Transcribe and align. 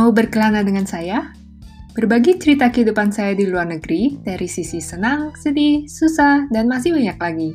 Mau 0.00 0.16
berkelana 0.16 0.64
dengan 0.64 0.88
saya? 0.88 1.28
Berbagi 1.92 2.40
cerita 2.40 2.72
kehidupan 2.72 3.12
saya 3.12 3.36
di 3.36 3.44
luar 3.44 3.68
negeri 3.68 4.16
dari 4.24 4.48
sisi 4.48 4.80
senang, 4.80 5.36
sedih, 5.36 5.84
susah, 5.84 6.48
dan 6.48 6.72
masih 6.72 6.96
banyak 6.96 7.20
lagi. 7.20 7.52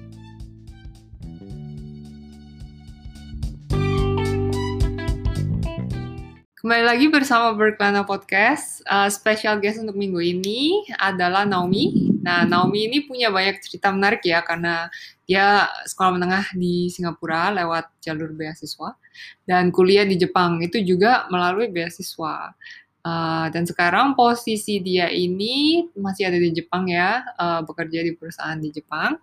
Kembali 6.62 6.86
lagi 6.86 7.10
bersama 7.10 7.58
Berkelana 7.58 8.06
Podcast. 8.06 8.86
Uh, 8.86 9.10
special 9.10 9.58
guest 9.58 9.82
untuk 9.82 9.98
minggu 9.98 10.22
ini 10.22 10.86
adalah 11.02 11.50
Naomi. 11.50 12.14
Nah, 12.26 12.42
Naomi 12.50 12.90
ini 12.90 13.06
punya 13.06 13.30
banyak 13.30 13.62
cerita 13.62 13.94
menarik 13.94 14.26
ya, 14.26 14.42
karena 14.42 14.90
dia 15.30 15.70
sekolah 15.86 16.18
menengah 16.18 16.46
di 16.58 16.90
Singapura 16.90 17.54
lewat 17.54 18.02
jalur 18.02 18.34
beasiswa 18.34 18.98
dan 19.46 19.70
kuliah 19.70 20.06
di 20.06 20.18
Jepang 20.18 20.58
itu 20.66 20.82
juga 20.82 21.30
melalui 21.30 21.70
beasiswa. 21.70 22.58
Uh, 23.06 23.54
dan 23.54 23.70
sekarang 23.70 24.18
posisi 24.18 24.82
dia 24.82 25.06
ini 25.14 25.86
masih 25.94 26.26
ada 26.26 26.42
di 26.42 26.50
Jepang 26.50 26.90
ya, 26.90 27.22
uh, 27.38 27.62
bekerja 27.62 28.02
di 28.02 28.18
perusahaan 28.18 28.58
di 28.58 28.74
Jepang. 28.74 29.22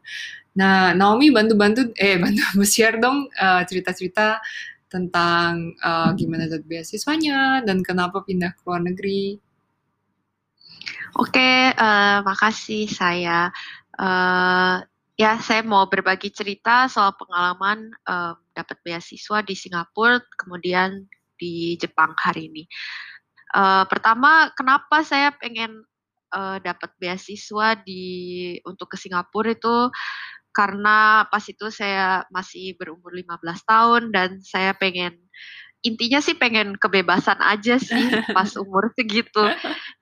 Nah, 0.55 0.94
Naomi 0.94 1.34
bantu-bantu, 1.34 1.91
eh 1.98 2.14
bantu 2.22 2.62
share 2.62 3.02
dong 3.02 3.27
cerita-cerita 3.66 4.38
uh, 4.38 4.70
tentang 4.86 5.74
uh, 5.82 6.14
gimana 6.14 6.46
dapat 6.46 6.69
beasiswanya 6.69 7.66
dan 7.66 7.82
kenapa 7.82 8.22
pindah 8.22 8.55
ke 8.55 8.62
luar 8.62 8.86
negeri. 8.86 9.41
Oke, 11.12 11.76
uh, 11.76 12.24
makasih 12.24 12.88
saya. 12.88 13.52
Uh, 14.00 14.80
ya, 15.20 15.36
saya 15.44 15.60
mau 15.60 15.84
berbagi 15.84 16.32
cerita 16.32 16.88
soal 16.88 17.12
pengalaman 17.20 17.92
uh, 18.08 18.32
dapat 18.56 18.80
beasiswa 18.80 19.44
di 19.44 19.52
Singapura, 19.52 20.24
kemudian 20.40 21.04
di 21.36 21.77
Jepang 21.77 22.16
hari 22.16 22.48
ini. 22.48 22.64
Uh, 23.52 23.84
pertama, 23.92 24.48
kenapa 24.56 25.04
saya 25.04 25.36
pengen 25.36 25.84
uh, 26.32 26.56
dapat 26.64 26.88
beasiswa 26.96 27.76
di 27.84 28.56
untuk 28.64 28.88
ke 28.88 28.97
Singapura 28.97 29.52
itu 29.52 29.92
karena 30.52 31.28
pas 31.28 31.44
itu 31.44 31.69
saya 31.69 32.24
masih 32.32 32.72
berumur 32.80 33.12
15 33.12 33.36
tahun 33.69 34.02
dan 34.12 34.41
saya 34.41 34.72
pengen 34.76 35.16
intinya 35.83 36.22
sih 36.22 36.38
pengen 36.38 36.78
kebebasan 36.78 37.38
aja 37.42 37.78
sih 37.78 38.02
pas 38.36 38.50
umur 38.58 38.91
segitu. 38.94 39.44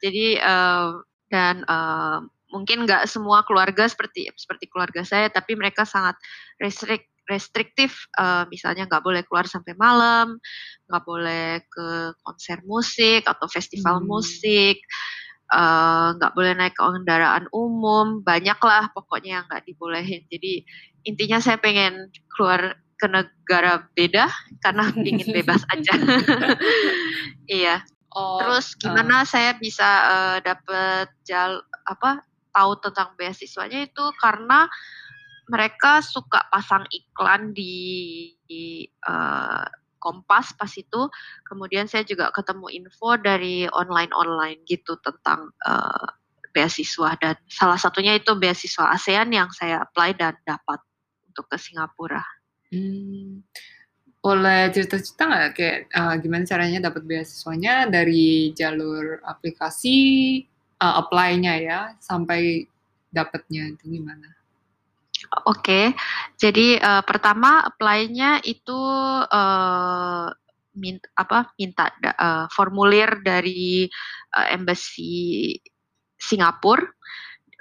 Jadi 0.00 0.40
uh, 0.40 1.00
dan 1.32 1.64
uh, 1.66 2.24
mungkin 2.50 2.84
nggak 2.84 3.06
semua 3.06 3.42
keluarga 3.46 3.86
seperti 3.88 4.28
seperti 4.36 4.68
keluarga 4.68 5.04
saya, 5.04 5.28
tapi 5.32 5.56
mereka 5.56 5.84
sangat 5.84 6.16
restrik 6.60 7.08
restriktif. 7.28 8.08
Uh, 8.18 8.44
misalnya 8.50 8.86
nggak 8.86 9.02
boleh 9.02 9.22
keluar 9.26 9.48
sampai 9.48 9.72
malam, 9.78 10.36
nggak 10.90 11.04
boleh 11.04 11.62
ke 11.66 12.16
konser 12.22 12.60
musik 12.66 13.24
atau 13.26 13.46
festival 13.46 14.02
hmm. 14.02 14.06
musik 14.06 14.78
Eh, 15.50 16.08
nggak 16.14 16.30
uh, 16.30 16.36
boleh 16.38 16.54
naik 16.54 16.78
kendaraan 16.78 17.50
umum, 17.50 18.22
banyaklah 18.22 18.86
pokoknya 18.94 19.42
yang 19.42 19.44
nggak 19.50 19.66
dibolehin. 19.66 20.22
Jadi 20.30 20.62
intinya 21.02 21.42
saya 21.42 21.58
pengen 21.58 22.06
keluar 22.30 22.78
ke 23.00 23.08
negara 23.08 23.88
beda 23.96 24.28
karena 24.60 24.92
ingin 25.08 25.32
bebas 25.32 25.64
aja. 25.72 25.96
iya. 27.48 27.80
Oh, 28.12 28.42
Terus 28.42 28.76
gimana 28.76 29.22
uh. 29.22 29.26
saya 29.26 29.56
bisa 29.56 29.88
uh, 30.04 30.38
dapet 30.44 31.08
jal 31.24 31.64
apa 31.88 32.26
tahu 32.52 32.76
tentang 32.82 33.14
beasiswanya 33.14 33.86
itu 33.86 34.04
karena 34.18 34.66
mereka 35.50 35.98
suka 36.02 36.46
pasang 36.50 36.86
iklan 36.94 37.50
di, 37.50 38.30
di 38.46 38.86
uh, 39.08 39.66
Kompas 40.00 40.56
pas 40.56 40.70
itu. 40.74 41.10
Kemudian 41.44 41.84
saya 41.84 42.06
juga 42.08 42.32
ketemu 42.32 42.72
info 42.72 43.20
dari 43.20 43.68
online-online 43.68 44.64
gitu 44.64 44.96
tentang 45.04 45.52
uh, 45.68 46.08
beasiswa 46.50 47.14
dan 47.20 47.36
salah 47.46 47.78
satunya 47.78 48.16
itu 48.18 48.34
beasiswa 48.34 48.90
ASEAN 48.90 49.30
yang 49.30 49.50
saya 49.54 49.84
apply 49.84 50.16
dan 50.16 50.34
dapat 50.42 50.82
untuk 51.30 51.46
ke 51.46 51.60
Singapura. 51.60 52.39
Hmm. 52.70 53.42
Boleh 54.20 54.68
cerita-cerita 54.70 55.22
nggak 55.26 55.52
kayak 55.56 55.78
uh, 55.96 56.14
gimana 56.20 56.44
caranya 56.44 56.90
dapat 56.90 57.02
beasiswanya 57.08 57.88
dari 57.88 58.52
jalur 58.52 59.18
aplikasi 59.24 59.98
uh, 60.78 61.00
apply-nya 61.02 61.54
ya 61.56 61.80
sampai 61.98 62.68
dapatnya 63.10 63.74
itu 63.74 63.98
gimana? 63.98 64.28
Oke, 65.44 65.92
jadi 66.40 66.80
uh, 66.80 67.02
pertama 67.04 67.64
apply-nya 67.64 68.40
itu 68.44 68.80
uh, 69.28 70.26
mint, 70.74 71.04
apa 71.16 71.52
minta 71.60 71.92
uh, 72.16 72.48
formulir 72.52 73.20
dari 73.20 73.84
uh, 74.36 74.46
embassy 74.52 75.56
Singapura 76.16 76.84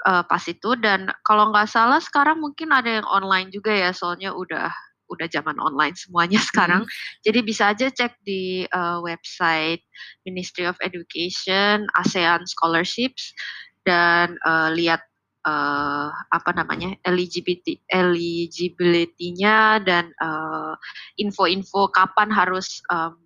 uh, 0.08 0.24
pas 0.24 0.44
itu 0.48 0.75
dan 0.80 1.12
kalau 1.24 1.52
nggak 1.52 1.68
salah 1.68 2.00
sekarang 2.00 2.40
mungkin 2.40 2.72
ada 2.72 3.02
yang 3.02 3.08
online 3.08 3.52
juga 3.52 3.72
ya 3.75 3.92
soalnya 3.92 4.31
udah 4.36 4.72
udah 5.09 5.28
zaman 5.28 5.58
online 5.58 5.97
semuanya 5.97 6.40
sekarang. 6.50 6.86
Hmm. 6.86 6.94
Jadi 7.25 7.40
bisa 7.44 7.74
aja 7.74 7.90
cek 7.90 8.22
di 8.24 8.64
uh, 8.70 9.02
website 9.03 9.84
Ministry 10.24 10.70
of 10.70 10.78
Education 10.80 11.90
ASEAN 11.97 12.46
Scholarships 12.46 13.34
dan 13.84 14.38
uh, 14.46 14.69
lihat 14.72 15.02
uh, 15.48 16.09
apa 16.30 16.52
namanya 16.53 16.94
eligibility 17.08 17.81
eligibility-nya 17.90 19.81
dan 19.84 20.12
uh, 20.22 20.75
info-info 21.18 21.90
kapan 21.90 22.30
harus 22.30 22.84
um, 22.92 23.18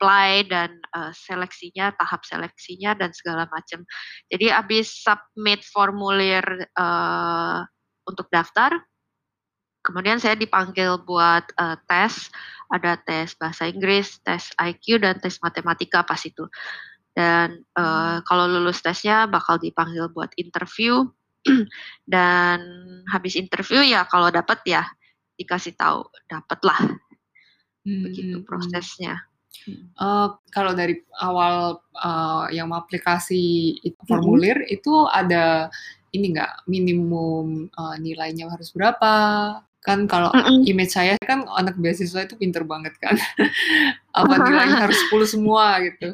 apply 0.00 0.48
dan 0.48 0.80
uh, 0.96 1.12
seleksinya 1.12 1.92
tahap 2.00 2.24
seleksinya 2.24 2.96
dan 2.96 3.12
segala 3.12 3.44
macam. 3.52 3.84
Jadi 4.32 4.48
habis 4.48 4.88
submit 5.04 5.60
formulir 5.68 6.40
uh, 6.72 7.60
untuk 8.08 8.32
daftar, 8.32 8.80
kemudian 9.80 10.20
saya 10.20 10.36
dipanggil 10.36 11.00
buat 11.04 11.44
uh, 11.56 11.76
tes, 11.88 12.28
ada 12.70 13.00
tes 13.00 13.34
bahasa 13.36 13.66
Inggris, 13.66 14.20
tes 14.22 14.52
IQ 14.56 15.02
dan 15.02 15.18
tes 15.18 15.40
matematika 15.42 16.04
pas 16.06 16.20
itu. 16.22 16.46
Dan 17.10 17.66
uh, 17.74 18.22
kalau 18.22 18.46
lulus 18.46 18.80
tesnya 18.80 19.26
bakal 19.26 19.58
dipanggil 19.58 20.06
buat 20.14 20.30
interview 20.38 21.02
dan 22.14 22.62
habis 23.10 23.34
interview 23.34 23.82
ya 23.82 24.06
kalau 24.06 24.30
dapat 24.30 24.62
ya 24.64 24.86
dikasih 25.34 25.74
tahu 25.74 26.06
dapatlah 26.28 26.78
hmm. 27.84 28.02
begitu 28.06 28.36
hmm, 28.38 28.44
hmm. 28.44 28.48
prosesnya. 28.48 29.14
Uh, 30.00 30.40
kalau 30.54 30.72
dari 30.72 31.04
awal 31.20 31.84
uh, 32.00 32.48
yang 32.48 32.72
aplikasi 32.72 33.76
itu, 33.82 33.98
formulir 34.08 34.56
hmm. 34.56 34.76
itu 34.78 34.94
ada 35.10 35.68
ini 36.14 36.32
nggak 36.32 36.64
minimum 36.70 37.68
uh, 37.74 37.96
nilainya 37.98 38.48
harus 38.48 38.72
berapa? 38.72 39.12
Kan 39.80 40.04
kalau 40.04 40.28
mm 40.32 40.68
image 40.68 40.92
saya 40.92 41.16
kan 41.24 41.48
anak 41.56 41.76
beasiswa 41.80 42.28
itu 42.28 42.36
pinter 42.36 42.64
banget 42.68 42.92
kan. 43.00 43.16
Apa 44.18 44.34
nilainya 44.44 44.78
harus 44.88 44.98
10 45.08 45.34
semua 45.38 45.80
gitu. 45.80 46.12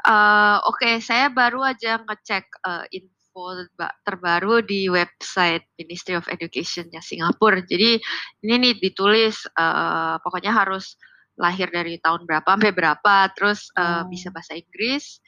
Uh, 0.00 0.58
Oke, 0.66 0.86
okay, 0.88 0.94
saya 1.04 1.28
baru 1.28 1.60
aja 1.60 2.00
ngecek 2.00 2.44
uh, 2.64 2.88
info 2.90 3.68
terbaru 4.02 4.64
di 4.64 4.88
website 4.88 5.68
Ministry 5.76 6.16
of 6.16 6.26
Education-nya 6.26 7.04
Singapura. 7.04 7.60
Jadi 7.62 8.00
ini 8.42 8.54
nih 8.58 8.74
ditulis 8.80 9.44
uh, 9.60 10.16
pokoknya 10.24 10.56
harus 10.56 10.96
lahir 11.40 11.68
dari 11.72 11.96
tahun 12.00 12.28
berapa 12.28 12.48
sampai 12.48 12.72
berapa, 12.72 13.14
terus 13.32 13.68
uh, 13.76 14.04
oh. 14.04 14.12
bisa 14.12 14.28
bahasa 14.32 14.56
Inggris, 14.56 15.20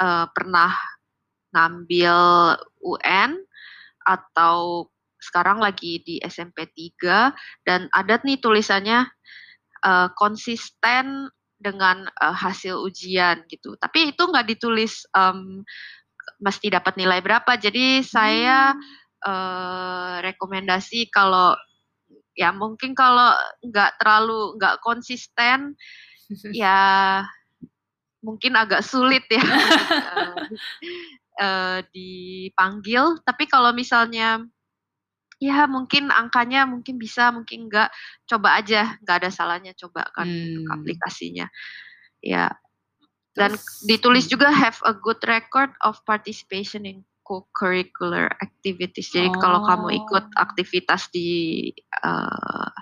uh, 0.00 0.28
pernah 0.32 0.72
ngambil 1.52 2.16
UN 2.80 3.40
atau 4.06 4.88
sekarang 5.20 5.60
lagi 5.60 6.00
di 6.02 6.16
SMP 6.24 6.66
3 6.72 7.32
dan 7.68 7.86
ada 7.92 8.18
nih 8.24 8.40
tulisannya 8.40 9.04
uh, 9.84 10.08
konsisten 10.16 11.28
dengan 11.60 12.08
uh, 12.08 12.32
hasil 12.32 12.80
ujian 12.80 13.44
gitu. 13.52 13.76
Tapi 13.76 14.16
itu 14.16 14.22
nggak 14.24 14.48
ditulis 14.48 15.04
um, 15.12 15.60
mesti 16.40 16.72
dapat 16.72 16.96
nilai 16.96 17.20
berapa. 17.20 17.52
Jadi 17.60 18.00
saya 18.00 18.72
hmm. 18.72 18.80
uh, 19.28 20.14
rekomendasi 20.24 21.12
kalau 21.12 21.52
ya 22.32 22.50
mungkin 22.56 22.96
kalau 22.96 23.36
nggak 23.60 24.00
terlalu 24.00 24.56
nggak 24.56 24.80
konsisten 24.80 25.76
ya 26.56 27.20
mungkin 28.22 28.54
agak 28.54 28.80
sulit 28.86 29.26
ya 29.28 29.44
uh, 30.16 30.36
uh, 31.40 31.78
dipanggil. 31.92 33.20
Tapi 33.20 33.44
kalau 33.44 33.76
misalnya 33.76 34.40
ya 35.40 35.64
mungkin 35.64 36.12
angkanya 36.12 36.68
mungkin 36.68 37.00
bisa 37.00 37.32
mungkin 37.32 37.66
enggak 37.66 37.88
coba 38.28 38.60
aja 38.60 39.00
nggak 39.00 39.16
ada 39.24 39.30
salahnya 39.32 39.72
coba 39.72 40.04
kan 40.12 40.28
hmm. 40.28 40.68
aplikasinya 40.68 41.48
ya 42.20 42.52
dan 43.32 43.56
ditulis 43.88 44.28
juga 44.28 44.52
have 44.52 44.76
a 44.84 44.92
good 44.92 45.18
record 45.24 45.72
of 45.80 45.96
participation 46.04 46.84
in 46.84 47.06
co-curricular 47.30 48.26
activities. 48.42 49.14
Jadi 49.14 49.30
oh. 49.30 49.38
kalau 49.38 49.62
kamu 49.62 50.02
ikut 50.02 50.24
oh. 50.34 50.42
aktivitas 50.42 51.06
di 51.14 51.70
uh, 52.02 52.74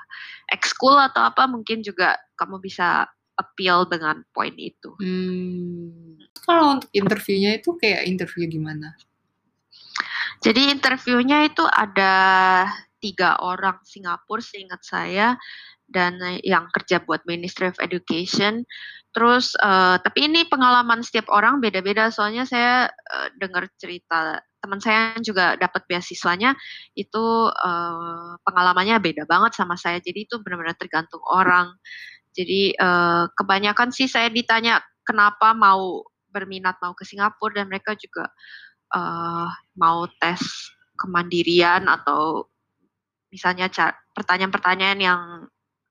ekskul 0.49 0.97
atau 0.97 1.29
apa, 1.29 1.45
mungkin 1.45 1.85
juga 1.85 2.17
kamu 2.41 2.65
bisa 2.65 3.05
appeal 3.37 3.85
dengan 3.85 4.25
poin 4.33 4.57
itu. 4.57 4.97
Hmm. 4.97 6.17
Kalau 6.49 6.81
untuk 6.81 6.89
interviewnya 6.97 7.61
itu 7.61 7.77
kayak 7.77 8.09
interview 8.09 8.49
gimana? 8.49 8.97
Jadi 10.39 10.71
interviewnya 10.71 11.51
itu 11.51 11.67
ada 11.67 12.15
tiga 13.03 13.39
orang 13.43 13.79
Singapura 13.83 14.43
seingat 14.43 14.83
saya 14.83 15.35
dan 15.89 16.21
yang 16.45 16.69
kerja 16.71 17.03
buat 17.03 17.25
Ministry 17.25 17.73
of 17.73 17.81
Education. 17.81 18.63
Terus 19.11 19.57
uh, 19.59 19.99
tapi 19.99 20.29
ini 20.29 20.45
pengalaman 20.47 21.01
setiap 21.01 21.33
orang 21.33 21.59
beda-beda 21.65 22.13
soalnya 22.13 22.45
saya 22.45 22.87
uh, 22.87 23.29
dengar 23.41 23.67
cerita 23.81 24.39
teman 24.59 24.83
saya 24.83 25.15
juga 25.23 25.55
dapat 25.55 25.87
beasiswanya 25.87 26.53
itu 26.99 27.25
uh, 27.51 28.37
pengalamannya 28.45 29.01
beda 29.01 29.25
banget 29.25 29.57
sama 29.57 29.75
saya. 29.75 29.99
Jadi 29.99 30.29
itu 30.29 30.39
benar-benar 30.45 30.77
tergantung 30.77 31.25
orang. 31.25 31.73
Jadi 32.37 32.77
uh, 32.79 33.27
kebanyakan 33.35 33.91
sih 33.91 34.07
saya 34.07 34.29
ditanya 34.31 34.79
kenapa 35.03 35.57
mau 35.57 36.05
berminat 36.29 36.77
mau 36.85 36.93
ke 36.93 37.09
Singapura 37.09 37.65
dan 37.65 37.73
mereka 37.73 37.97
juga 37.97 38.29
uh, 38.29 38.68
mau 39.77 39.99
tes 40.21 40.41
kemandirian 40.99 41.87
atau 41.87 42.49
misalnya 43.29 43.69
pertanyaan-pertanyaan 44.17 45.01
yang 45.01 45.23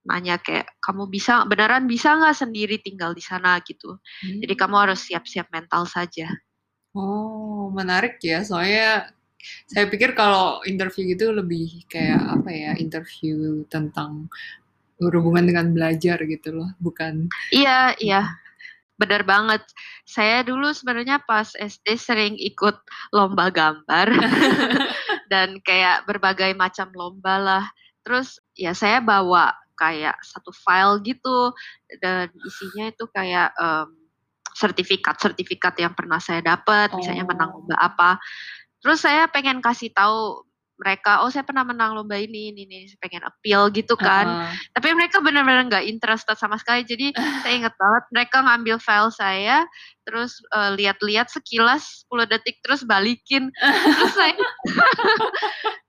nanya 0.07 0.39
kayak 0.39 0.71
kamu 0.79 1.11
bisa 1.11 1.43
beneran 1.43 1.83
bisa 1.83 2.15
nggak 2.15 2.35
sendiri 2.35 2.79
tinggal 2.79 3.11
di 3.11 3.19
sana 3.19 3.59
gitu. 3.61 3.99
Hmm. 4.23 4.39
Jadi 4.39 4.53
kamu 4.55 4.75
harus 4.87 5.03
siap-siap 5.03 5.51
mental 5.51 5.83
saja. 5.83 6.31
Oh, 6.95 7.69
menarik 7.75 8.17
ya. 8.23 8.41
Soalnya 8.41 9.11
saya 9.67 9.85
pikir 9.91 10.15
kalau 10.15 10.63
interview 10.63 11.11
gitu 11.13 11.35
lebih 11.35 11.85
kayak 11.91 12.23
apa 12.23 12.49
ya, 12.49 12.71
interview 12.79 13.67
tentang 13.67 14.31
berhubungan 14.97 15.45
dengan 15.45 15.75
belajar 15.75 16.17
gitu 16.25 16.57
loh, 16.57 16.73
bukan 16.81 17.29
Iya, 17.53 17.93
iya. 18.01 18.21
Benar 18.97 19.21
banget. 19.23 19.61
Saya 20.03 20.41
dulu 20.41 20.73
sebenarnya 20.73 21.21
pas 21.21 21.53
SD 21.53 21.97
sering 21.97 22.33
ikut 22.33 22.75
lomba 23.13 23.53
gambar 23.53 24.09
dan 25.31 25.61
kayak 25.61 26.09
berbagai 26.09 26.57
macam 26.57 26.89
lomba 26.97 27.35
lah. 27.37 27.65
Terus 28.01 28.41
ya 28.57 28.73
saya 28.73 28.97
bawa 28.97 29.53
kayak 29.77 30.17
satu 30.25 30.49
file 30.49 31.05
gitu 31.05 31.53
dan 32.01 32.33
isinya 32.41 32.89
itu 32.89 33.05
kayak 33.13 33.53
um, 33.61 33.93
sertifikat-sertifikat 34.57 35.77
yang 35.77 35.93
pernah 35.93 36.17
saya 36.17 36.41
dapat, 36.41 36.89
oh. 36.89 36.97
misalnya 36.97 37.29
menang 37.29 37.53
oh. 37.53 37.61
lomba 37.61 37.77
apa. 37.77 38.17
Terus 38.81 39.05
saya 39.05 39.29
pengen 39.29 39.61
kasih 39.61 39.93
tahu 39.93 40.46
mereka, 40.77 41.25
oh 41.25 41.29
saya 41.33 41.41
pernah 41.41 41.65
menang 41.65 41.97
lomba 41.97 42.15
ini, 42.17 42.53
ini, 42.53 42.69
ini, 42.69 42.85
saya 42.85 43.01
pengen 43.01 43.25
appeal 43.25 43.69
gitu 43.73 43.97
kan. 43.97 44.47
Uh. 44.47 44.53
Tapi 44.77 44.93
mereka 44.93 45.19
benar-benar 45.19 45.65
nggak 45.67 45.85
interested 45.89 46.37
sama 46.37 46.61
sekali. 46.61 46.85
Jadi 46.85 47.11
saya 47.43 47.53
ingat 47.57 47.73
banget 47.75 48.03
mereka 48.13 48.37
ngambil 48.45 48.77
file 48.77 49.11
saya, 49.11 49.65
terus 50.05 50.37
uh, 50.53 50.77
lihat-lihat 50.77 51.33
sekilas 51.33 52.05
10 52.13 52.29
detik, 52.29 52.61
terus 52.61 52.85
balikin. 52.85 53.49
terus 53.57 54.13
saya 54.13 54.33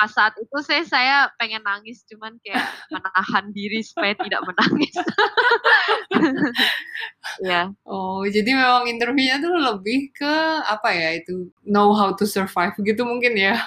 pas 0.00 0.08
saat 0.08 0.34
itu 0.40 0.56
saya 0.64 0.82
saya 0.88 1.16
pengen 1.36 1.60
nangis 1.60 2.00
cuman 2.08 2.40
kayak 2.40 2.64
menahan 2.88 3.52
diri 3.52 3.84
supaya 3.84 4.16
tidak 4.16 4.40
menangis 4.48 4.94
ya 7.50 7.68
oh 7.84 8.24
jadi 8.24 8.48
memang 8.48 8.88
interviewnya 8.88 9.36
tuh 9.36 9.52
lebih 9.52 10.08
ke 10.16 10.34
apa 10.64 10.88
ya 10.96 11.20
itu 11.20 11.52
know 11.68 11.92
how 11.92 12.16
to 12.16 12.24
survive 12.24 12.72
gitu 12.80 13.04
mungkin 13.04 13.36
ya 13.36 13.60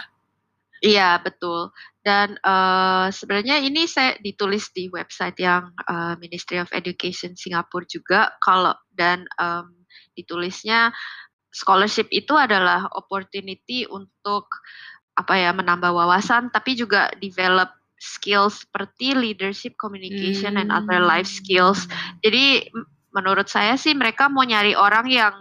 iya 0.82 1.22
betul 1.22 1.70
dan 2.02 2.34
uh, 2.42 3.14
sebenarnya 3.14 3.62
ini 3.62 3.86
saya 3.86 4.18
ditulis 4.18 4.74
di 4.74 4.90
website 4.90 5.38
yang 5.38 5.70
uh, 5.86 6.18
Ministry 6.18 6.58
of 6.58 6.74
Education 6.74 7.38
Singapura 7.38 7.86
juga 7.86 8.34
kalau 8.42 8.74
dan 8.90 9.30
um, 9.38 9.70
ditulisnya 10.18 10.90
scholarship 11.54 12.10
itu 12.10 12.34
adalah 12.34 12.90
opportunity 12.98 13.86
untuk 13.86 14.50
apa 15.14 15.38
ya 15.38 15.52
menambah 15.54 15.94
wawasan 15.94 16.50
tapi 16.50 16.74
juga 16.74 17.14
develop 17.22 17.70
skills 18.02 18.66
seperti 18.66 19.14
leadership, 19.14 19.78
communication, 19.78 20.58
hmm. 20.58 20.66
and 20.66 20.70
other 20.74 20.98
life 20.98 21.30
skills. 21.30 21.86
Hmm. 21.86 22.18
Jadi 22.26 22.74
menurut 23.14 23.46
saya 23.46 23.78
sih 23.78 23.94
mereka 23.94 24.26
mau 24.26 24.42
nyari 24.42 24.74
orang 24.74 25.06
yang 25.06 25.36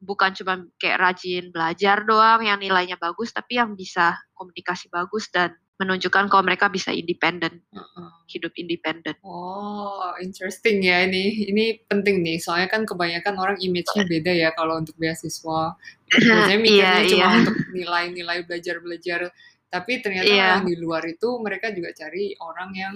bukan 0.00 0.32
cuma 0.32 0.64
kayak 0.80 0.98
rajin 1.04 1.52
belajar 1.52 2.00
doang, 2.08 2.48
yang 2.48 2.56
nilainya 2.56 2.96
bagus, 2.96 3.28
tapi 3.36 3.60
yang 3.60 3.76
bisa 3.76 4.16
komunikasi 4.36 4.92
bagus 4.92 5.32
dan 5.32 5.56
menunjukkan 5.76 6.32
kalau 6.32 6.40
mereka 6.40 6.72
bisa 6.72 6.88
independen, 6.88 7.60
uh-uh. 7.68 8.24
hidup 8.32 8.52
independen. 8.56 9.12
Oh, 9.20 10.16
interesting 10.24 10.80
ya 10.80 11.04
ini. 11.04 11.52
Ini 11.52 11.84
penting 11.84 12.24
nih, 12.24 12.40
soalnya 12.40 12.72
kan 12.72 12.88
kebanyakan 12.88 13.36
orang 13.36 13.58
image-nya 13.60 14.08
beda 14.08 14.32
ya 14.32 14.48
kalau 14.56 14.80
untuk 14.80 14.96
beasiswa. 14.96 15.76
Biasanya 16.16 16.60
mikirnya 16.60 17.00
yeah, 17.04 17.08
cuma 17.12 17.20
yeah. 17.20 17.32
untuk 17.44 17.56
nilai-nilai 17.76 18.38
belajar-belajar, 18.48 19.20
tapi 19.68 19.92
ternyata 20.00 20.32
yeah. 20.32 20.48
yang 20.56 20.64
di 20.64 20.76
luar 20.80 21.04
itu 21.04 21.28
mereka 21.44 21.68
juga 21.76 21.92
cari 21.92 22.32
orang 22.40 22.70
yang 22.72 22.94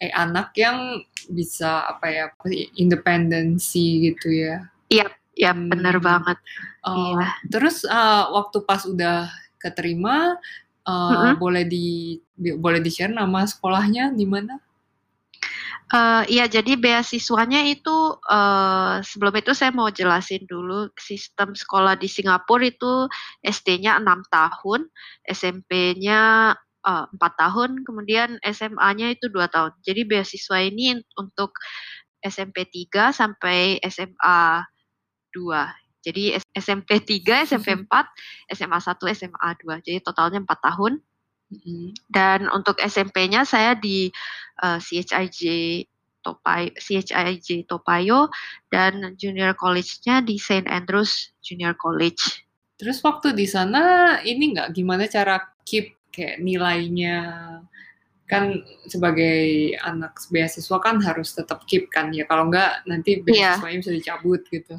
eh 0.00 0.12
anak 0.16 0.56
yang 0.56 0.96
bisa 1.28 1.84
apa 1.84 2.08
ya 2.08 2.26
independensi 2.76 4.12
gitu 4.12 4.28
ya. 4.32 4.64
Iya, 4.92 5.08
iya 5.36 5.52
hmm. 5.56 5.68
benar 5.72 5.96
banget. 6.04 6.36
Uh, 6.84 7.16
iya. 7.16 7.28
Terus 7.48 7.84
uh, 7.88 8.32
waktu 8.32 8.64
pas 8.64 8.84
udah 8.84 9.28
keterima 9.60 10.40
Uh, 10.80 11.12
mm-hmm. 11.12 11.34
boleh 11.36 11.64
di, 11.68 12.18
boleh 12.36 12.80
di 12.80 12.90
share 12.90 13.12
nama 13.12 13.44
sekolahnya 13.44 14.16
di 14.16 14.24
mana? 14.24 14.56
Uh, 15.90 16.22
iya, 16.30 16.46
jadi 16.46 16.78
beasiswanya 16.78 17.66
itu 17.66 18.14
uh, 18.30 19.02
sebelum 19.02 19.34
itu 19.42 19.50
saya 19.58 19.74
mau 19.74 19.90
jelasin 19.90 20.46
dulu 20.46 20.86
sistem 20.94 21.58
sekolah 21.58 21.98
di 21.98 22.06
Singapura 22.06 22.70
itu 22.70 23.10
SD-nya 23.42 23.98
enam 23.98 24.22
tahun, 24.30 24.86
SMP-nya 25.26 26.54
empat 26.86 27.32
uh, 27.34 27.38
tahun, 27.42 27.82
kemudian 27.82 28.38
SMA-nya 28.40 29.18
itu 29.18 29.26
dua 29.34 29.50
tahun. 29.50 29.74
Jadi 29.82 30.06
beasiswa 30.06 30.62
ini 30.62 30.94
untuk 31.18 31.58
SMP 32.22 32.70
3 32.70 33.10
sampai 33.10 33.82
SMA 33.82 34.64
2 35.34 35.89
jadi 36.00 36.40
SMP 36.56 37.04
3, 37.04 37.44
SMP 37.44 37.76
4, 37.76 38.56
SMA 38.56 38.78
1, 38.80 38.96
SMA 39.12 39.48
2. 39.60 39.84
Jadi 39.84 39.98
totalnya 40.00 40.40
4 40.40 40.48
tahun. 40.48 40.92
Dan 42.06 42.46
untuk 42.54 42.78
SMP-nya 42.78 43.42
saya 43.42 43.74
di 43.74 44.08
uh, 44.62 44.78
eh, 44.78 45.02
CHIJ 45.02 45.42
Topayo, 46.20 46.70
CHIJ 46.78 47.66
Topayo 47.66 48.30
dan 48.68 49.16
junior 49.16 49.56
college-nya 49.56 50.20
di 50.22 50.36
St. 50.36 50.68
Andrews 50.68 51.32
Junior 51.42 51.74
College. 51.74 52.44
Terus 52.76 53.00
waktu 53.04 53.32
di 53.36 53.48
sana 53.48 54.16
ini 54.24 54.56
nggak 54.56 54.72
gimana 54.72 55.04
cara 55.08 55.40
keep 55.64 55.96
kayak 56.12 56.40
nilainya 56.40 57.16
kan 58.30 58.62
sebagai 58.86 59.74
anak 59.82 60.22
beasiswa 60.30 60.78
kan 60.78 61.02
harus 61.02 61.34
tetap 61.34 61.66
keep 61.66 61.90
kan 61.90 62.14
ya 62.14 62.22
kalau 62.30 62.46
nggak 62.46 62.86
nanti 62.86 63.18
iya. 63.18 63.58
beasiswanya 63.58 63.74
yeah. 63.74 63.82
bisa 63.82 63.92
dicabut 63.92 64.42
gitu. 64.46 64.76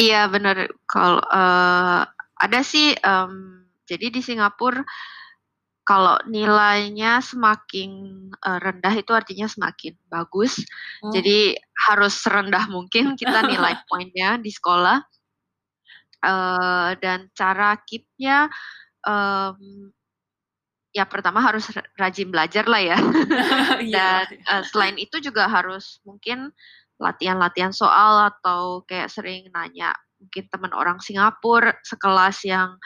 Iya 0.00 0.32
benar. 0.32 0.64
Kalau 0.88 1.20
uh, 1.20 2.02
ada 2.40 2.60
sih, 2.64 2.96
um, 3.04 3.60
jadi 3.84 4.08
di 4.08 4.24
Singapura 4.24 4.80
kalau 5.84 6.22
nilainya 6.24 7.18
semakin 7.18 7.90
uh, 8.30 8.58
rendah 8.62 8.94
itu 8.96 9.12
artinya 9.12 9.44
semakin 9.44 9.92
bagus. 10.08 10.64
Oh. 11.04 11.12
Jadi 11.12 11.52
harus 11.90 12.16
serendah 12.16 12.64
mungkin 12.72 13.18
kita 13.18 13.44
nilai 13.44 13.76
poinnya 13.90 14.40
di 14.40 14.48
sekolah. 14.48 15.04
Uh, 16.20 16.92
dan 17.00 17.32
cara 17.32 17.80
keepnya, 17.80 18.52
um, 19.08 19.56
ya 20.92 21.08
pertama 21.08 21.40
harus 21.40 21.64
rajin 21.96 22.28
belajar 22.28 22.68
lah 22.68 22.80
ya. 22.80 22.98
Iya. 23.80 24.28
dan 24.28 24.28
uh, 24.44 24.62
selain 24.68 25.00
itu 25.00 25.16
juga 25.24 25.48
harus 25.48 26.04
mungkin 26.04 26.52
latihan-latihan 27.00 27.72
soal 27.72 28.28
atau 28.28 28.84
kayak 28.84 29.08
sering 29.08 29.48
nanya 29.50 29.96
mungkin 30.20 30.44
teman 30.52 30.72
orang 30.76 31.00
Singapura 31.00 31.72
sekelas 31.80 32.44
yang 32.44 32.76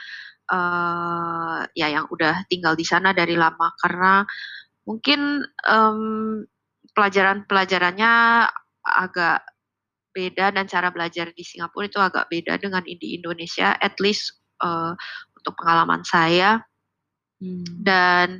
uh, 0.54 1.66
ya 1.75 1.90
yang 1.90 2.06
udah 2.06 2.47
tinggal 2.47 2.78
di 2.78 2.87
sana 2.87 3.11
dari 3.11 3.35
lama 3.35 3.75
karena 3.83 4.23
mungkin 4.87 5.42
um, 5.66 6.40
pelajaran-pelajarannya 6.94 8.12
agak 8.87 9.42
beda 10.14 10.54
dan 10.54 10.71
cara 10.71 10.94
belajar 10.94 11.35
di 11.35 11.42
Singapura 11.42 11.90
itu 11.90 11.99
agak 11.99 12.30
beda 12.30 12.54
dengan 12.62 12.87
di 12.87 13.18
Indonesia 13.18 13.75
at 13.75 13.99
least 13.99 14.38
uh, 14.62 14.94
untuk 15.35 15.59
pengalaman 15.59 16.06
saya 16.06 16.62
hmm. 17.42 17.83
dan 17.83 18.38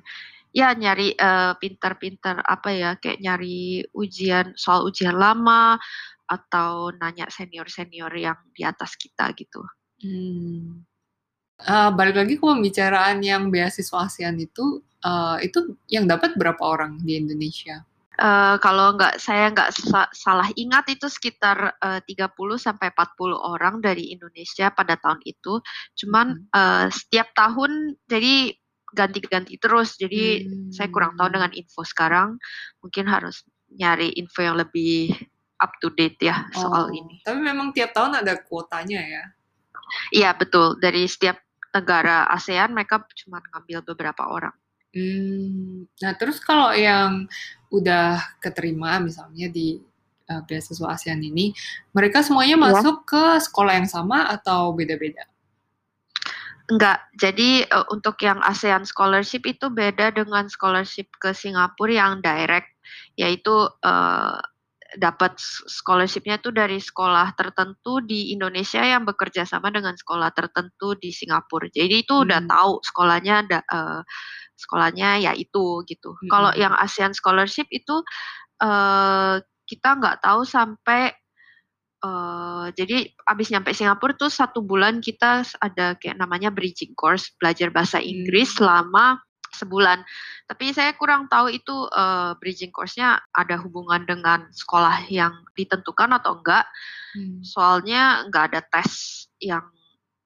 ya 0.55 0.71
nyari 0.71 1.19
uh, 1.19 1.59
pintar-pintar 1.59 2.39
apa 2.47 2.71
ya 2.71 2.91
kayak 3.03 3.19
nyari 3.19 3.83
ujian 3.91 4.55
soal 4.55 4.87
ujian 4.87 5.19
lama 5.19 5.75
atau 6.31 6.95
nanya 6.95 7.27
senior-senior 7.29 8.15
yang 8.15 8.39
di 8.55 8.63
atas 8.63 8.95
kita 8.95 9.35
gitu. 9.35 9.61
Hmm. 10.01 10.87
Uh, 11.59 11.91
balik 11.95 12.19
lagi 12.19 12.35
ke 12.39 12.45
pembicaraan 12.45 13.23
yang 13.23 13.51
beasiswa 13.51 14.07
ASEAN 14.07 14.39
itu, 14.43 14.83
uh, 15.07 15.39
itu 15.43 15.79
yang 15.87 16.07
dapat 16.07 16.35
berapa 16.35 16.59
orang 16.63 17.03
di 17.03 17.19
Indonesia? 17.19 17.83
Uh, 18.15 18.55
kalau 18.63 18.95
nggak 18.95 19.19
saya 19.19 19.51
nggak 19.51 19.75
sa 19.75 20.07
salah 20.15 20.47
ingat 20.55 20.87
itu 20.87 21.11
sekitar 21.11 21.75
uh, 21.83 21.99
30 22.07 22.31
sampai 22.63 22.95
40 22.95 23.35
orang 23.35 23.83
dari 23.83 24.15
Indonesia 24.15 24.71
pada 24.71 24.95
tahun 24.95 25.19
itu. 25.27 25.59
Cuman 25.99 26.47
uh, 26.55 26.87
setiap 26.95 27.35
tahun 27.35 27.99
jadi 28.07 28.55
ganti-ganti 28.95 29.59
terus. 29.59 29.99
Jadi 29.99 30.47
hmm. 30.47 30.71
saya 30.71 30.89
kurang 30.89 31.19
tahu 31.19 31.35
dengan 31.35 31.51
info 31.53 31.83
sekarang. 31.83 32.39
Mungkin 32.81 33.11
harus 33.11 33.43
nyari 33.75 34.15
info 34.15 34.41
yang 34.41 34.57
lebih 34.57 35.11
up 35.59 35.75
to 35.83 35.91
date 35.93 36.19
ya 36.23 36.47
oh, 36.55 36.71
soal 36.71 36.85
ini. 36.95 37.21
Tapi 37.27 37.43
memang 37.43 37.75
tiap 37.75 37.91
tahun 37.91 38.23
ada 38.23 38.39
kuotanya 38.47 39.03
ya. 39.03 39.25
Iya 40.15 40.31
betul. 40.39 40.79
Dari 40.79 41.05
setiap 41.05 41.43
negara 41.75 42.31
ASEAN 42.31 42.71
mereka 42.71 43.03
cuma 43.19 43.43
ngambil 43.43 43.83
beberapa 43.93 44.31
orang. 44.31 44.55
Hmm, 44.95 45.91
nah 45.99 46.15
terus 46.15 46.39
kalau 46.39 46.71
yang 46.71 47.27
udah 47.75 48.23
keterima 48.39 49.03
misalnya 49.03 49.51
di 49.51 49.83
uh, 50.31 50.43
beasiswa 50.47 50.87
ASEAN 50.95 51.19
ini, 51.19 51.51
mereka 51.91 52.23
semuanya 52.23 52.55
ya. 52.55 52.63
masuk 52.71 53.03
ke 53.03 53.43
sekolah 53.43 53.75
yang 53.75 53.91
sama 53.91 54.31
atau 54.31 54.71
beda-beda? 54.71 55.27
Enggak, 56.65 57.05
jadi 57.21 57.69
uh, 57.69 57.85
untuk 57.93 58.17
yang 58.25 58.41
ASEAN 58.41 58.89
Scholarship 58.89 59.45
itu 59.45 59.69
beda 59.69 60.17
dengan 60.17 60.49
scholarship 60.49 61.13
ke 61.21 61.37
Singapura 61.37 61.93
yang 61.93 62.13
direct, 62.25 62.73
yaitu 63.21 63.69
uh, 63.85 64.41
dapat 64.97 65.37
scholarshipnya 65.69 66.39
itu 66.39 66.55
dari 66.55 66.79
sekolah 66.79 67.35
tertentu 67.35 68.01
di 68.01 68.33
Indonesia 68.33 68.81
yang 68.81 69.05
bekerja 69.05 69.45
sama 69.45 69.69
dengan 69.75 69.93
sekolah 69.93 70.33
tertentu 70.33 70.97
di 70.97 71.11
Singapura. 71.13 71.69
Jadi 71.69 72.07
itu 72.07 72.15
hmm. 72.15 72.25
udah 72.31 72.41
tahu 72.49 72.73
sekolahnya 72.81 73.35
ada 73.45 73.59
uh, 73.69 74.01
sekolahnya 74.57 75.21
ya 75.21 75.33
itu 75.37 75.83
gitu. 75.85 76.17
Hmm. 76.17 76.29
Kalau 76.31 76.51
yang 76.57 76.73
ASEAN 76.73 77.13
Scholarship 77.13 77.69
itu 77.75 78.01
uh, 78.63 79.37
kita 79.69 79.89
nggak 80.01 80.25
tahu 80.25 80.49
sampai 80.49 81.13
uh, 82.05 82.69
jadi 82.77 83.09
abis 83.25 83.49
nyampe 83.49 83.73
Singapura 83.73 84.13
tuh 84.13 84.29
satu 84.29 84.61
bulan 84.61 85.01
kita 85.01 85.41
ada 85.59 85.97
kayak 85.97 86.21
namanya 86.21 86.53
bridging 86.53 86.93
course 86.93 87.33
belajar 87.41 87.73
bahasa 87.73 87.97
Inggris 87.99 88.53
hmm. 88.53 88.59
selama 88.61 89.25
sebulan. 89.55 90.03
Tapi 90.45 90.75
saya 90.75 90.93
kurang 90.99 91.31
tahu 91.31 91.49
itu 91.55 91.73
uh, 91.95 92.35
bridging 92.43 92.75
course-nya 92.75 93.23
ada 93.31 93.57
hubungan 93.63 94.03
dengan 94.05 94.51
sekolah 94.51 95.07
yang 95.09 95.33
ditentukan 95.55 96.11
atau 96.21 96.43
enggak. 96.43 96.67
Hmm. 97.15 97.41
Soalnya 97.41 98.27
nggak 98.29 98.45
ada 98.53 98.61
tes 98.61 99.25
yang 99.39 99.65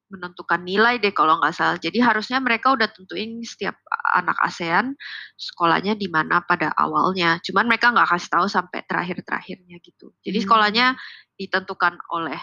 menentukan 0.09 0.65
nilai 0.65 0.97
deh 0.99 1.13
kalau 1.13 1.37
nggak 1.41 1.55
salah. 1.55 1.77
Jadi 1.77 2.01
harusnya 2.01 2.41
mereka 2.41 2.73
udah 2.73 2.89
tentuin 2.89 3.41
setiap 3.45 3.77
anak 4.17 4.37
ASEAN 4.41 4.97
sekolahnya 5.37 5.95
di 5.95 6.09
mana 6.09 6.41
pada 6.43 6.73
awalnya. 6.75 7.39
Cuman 7.45 7.69
mereka 7.69 7.93
nggak 7.93 8.09
kasih 8.09 8.31
tahu 8.33 8.47
sampai 8.49 8.85
terakhir-terakhirnya 8.89 9.77
gitu. 9.85 10.13
Jadi 10.25 10.39
hmm. 10.41 10.47
sekolahnya 10.49 10.87
ditentukan 11.37 11.95
oleh 12.13 12.41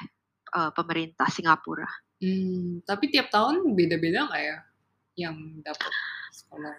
uh, 0.55 0.71
pemerintah 0.71 1.27
Singapura. 1.27 1.89
Hmm, 2.21 2.85
tapi 2.87 3.11
tiap 3.11 3.27
tahun 3.33 3.75
beda-beda 3.75 4.29
nggak 4.29 4.43
ya 4.45 4.57
yang 5.19 5.35
dapat 5.65 5.91
sekolah? 6.31 6.73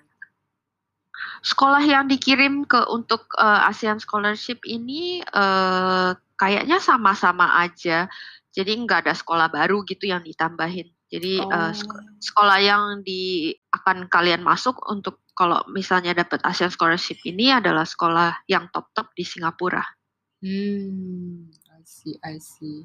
Sekolah 1.41 1.83
yang 1.85 2.05
dikirim 2.09 2.69
ke 2.69 2.81
untuk 2.93 3.29
uh, 3.41 3.69
ASEAN 3.69 4.01
Scholarship 4.01 4.61
ini 4.69 5.25
uh, 5.33 6.13
kayaknya 6.37 6.77
sama-sama 6.79 7.65
aja 7.65 8.09
jadi 8.57 8.73
nggak 8.73 9.05
ada 9.05 9.13
sekolah 9.13 9.53
baru 9.53 9.85
gitu 9.85 10.09
yang 10.09 10.25
ditambahin. 10.25 10.89
Jadi 11.13 11.39
oh. 11.45 11.53
uh, 11.53 11.73
sekolah 12.19 12.59
yang 12.65 12.83
di 13.05 13.53
akan 13.69 14.09
kalian 14.09 14.41
masuk 14.41 14.81
untuk 14.89 15.21
kalau 15.37 15.61
misalnya 15.69 16.17
dapat 16.17 16.41
ASEAN 16.41 16.73
Scholarship 16.73 17.21
ini 17.29 17.53
adalah 17.53 17.85
sekolah 17.85 18.49
yang 18.49 18.73
top-top 18.73 19.13
di 19.13 19.23
Singapura. 19.29 19.85
Hmm, 20.41 21.53
see, 21.87 22.19
I 22.19 22.43
see. 22.43 22.83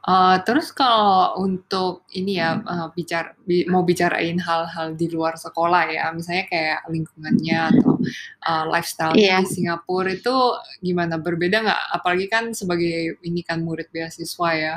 Uh, 0.00 0.40
terus 0.42 0.72
kalau 0.72 1.36
untuk 1.44 2.08
ini 2.16 2.40
ya 2.40 2.58
uh, 2.64 2.88
bicara 2.96 3.36
bi 3.44 3.68
mau 3.68 3.84
bicarain 3.84 4.40
hal-hal 4.40 4.96
di 4.96 5.12
luar 5.12 5.36
sekolah 5.36 5.92
ya, 5.92 6.08
misalnya 6.16 6.48
kayak 6.48 6.80
lingkungannya 6.88 7.58
atau 7.76 8.00
uh, 8.48 8.64
lifestyle 8.72 9.12
yeah. 9.12 9.44
di 9.44 9.52
Singapura 9.52 10.16
itu 10.16 10.36
gimana? 10.80 11.20
Berbeda 11.20 11.60
nggak? 11.60 11.82
Apalagi 12.00 12.26
kan 12.32 12.56
sebagai 12.56 13.20
ini 13.20 13.44
kan 13.44 13.60
murid 13.60 13.92
beasiswa 13.92 14.50
ya, 14.56 14.74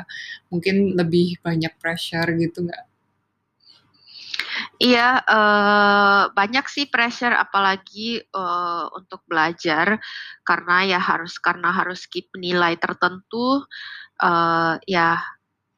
mungkin 0.52 0.92
lebih 0.92 1.40
banyak 1.40 1.72
pressure 1.80 2.28
gitu 2.36 2.68
nggak? 2.68 2.91
Iya, 4.82 5.22
uh, 5.22 6.22
banyak 6.34 6.66
sih 6.66 6.86
pressure 6.90 7.30
apalagi, 7.38 8.18
uh, 8.34 8.90
untuk 8.98 9.22
belajar 9.30 9.94
karena 10.42 10.76
ya 10.90 10.98
harus 10.98 11.38
karena 11.38 11.70
harus 11.70 12.00
keep 12.10 12.26
nilai 12.34 12.74
tertentu, 12.82 13.62
uh, 14.26 14.74
ya 14.82 15.22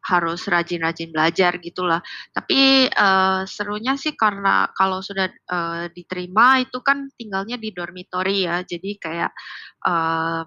harus 0.09 0.41
rajin-rajin 0.49 1.13
belajar 1.13 1.53
gitulah. 1.61 2.01
Tapi, 2.33 2.89
uh, 2.93 3.45
serunya 3.45 3.93
sih 4.01 4.17
karena 4.17 4.73
kalau 4.73 5.01
sudah, 5.05 5.29
uh, 5.53 5.85
diterima 5.93 6.65
itu 6.65 6.81
kan 6.81 7.09
tinggalnya 7.21 7.57
di 7.61 7.71
dormitory 7.77 8.49
ya, 8.49 8.65
jadi 8.65 8.91
kayak, 9.05 9.33
uh, 9.85 10.45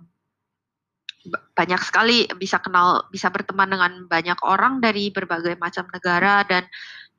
banyak 1.58 1.82
sekali 1.84 2.26
bisa 2.40 2.58
kenal 2.64 3.04
bisa 3.12 3.28
berteman 3.34 3.68
dengan 3.70 3.92
banyak 4.08 4.40
orang 4.48 4.80
dari 4.80 5.12
berbagai 5.12 5.60
macam 5.60 5.86
negara 5.92 6.48
dan 6.48 6.64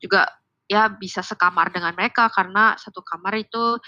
juga 0.01 0.25
ya 0.69 0.93
bisa 0.93 1.25
sekamar 1.25 1.73
dengan 1.73 1.97
mereka 1.97 2.29
karena 2.29 2.77
satu 2.77 3.01
kamar 3.01 3.41
itu 3.41 3.81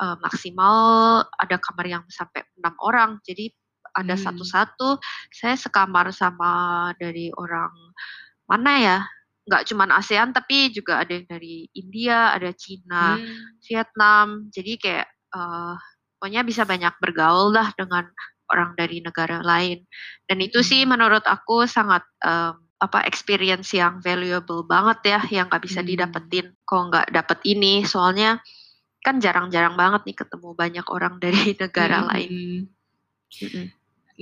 uh, 0.00 0.16
maksimal 0.18 1.22
ada 1.36 1.56
kamar 1.60 1.86
yang 1.86 2.04
sampai 2.08 2.42
enam 2.56 2.74
orang 2.80 3.20
jadi 3.22 3.52
ada 3.92 4.16
hmm. 4.16 4.24
satu-satu 4.24 4.88
saya 5.28 5.56
sekamar 5.60 6.08
sama 6.16 6.90
dari 6.96 7.28
orang 7.36 7.72
mana 8.48 8.72
ya 8.80 8.98
nggak 9.44 9.68
cuma 9.68 9.84
ASEAN 9.92 10.32
tapi 10.32 10.72
juga 10.72 11.02
ada 11.02 11.12
yang 11.12 11.26
dari 11.28 11.68
India 11.76 12.32
ada 12.32 12.50
Cina 12.56 13.20
hmm. 13.20 13.60
Vietnam 13.60 14.26
jadi 14.48 14.72
kayak 14.80 15.08
uh, 15.34 15.76
pokoknya 16.16 16.46
bisa 16.46 16.62
banyak 16.64 16.94
bergaul 17.02 17.52
lah 17.52 17.74
dengan 17.74 18.06
orang 18.48 18.72
dari 18.78 19.02
negara 19.02 19.42
lain 19.42 19.82
dan 20.30 20.38
itu 20.40 20.62
sih 20.62 20.86
hmm. 20.86 20.94
menurut 20.94 21.24
aku 21.26 21.66
sangat 21.68 22.06
um, 22.22 22.61
apa 22.82 23.06
experience 23.06 23.70
yang 23.78 24.02
valuable 24.02 24.66
banget 24.66 24.98
ya 25.06 25.20
yang 25.30 25.46
nggak 25.46 25.62
bisa 25.62 25.86
hmm. 25.86 25.88
didapetin 25.94 26.46
kalau 26.66 26.90
nggak 26.90 27.14
dapet 27.14 27.38
ini 27.46 27.86
soalnya 27.86 28.42
kan 29.06 29.22
jarang-jarang 29.22 29.78
banget 29.78 30.02
nih 30.02 30.16
ketemu 30.18 30.48
banyak 30.58 30.86
orang 30.90 31.14
dari 31.22 31.54
negara 31.62 32.02
hmm. 32.02 32.08
lain. 32.10 32.34
Hmm. 33.38 33.66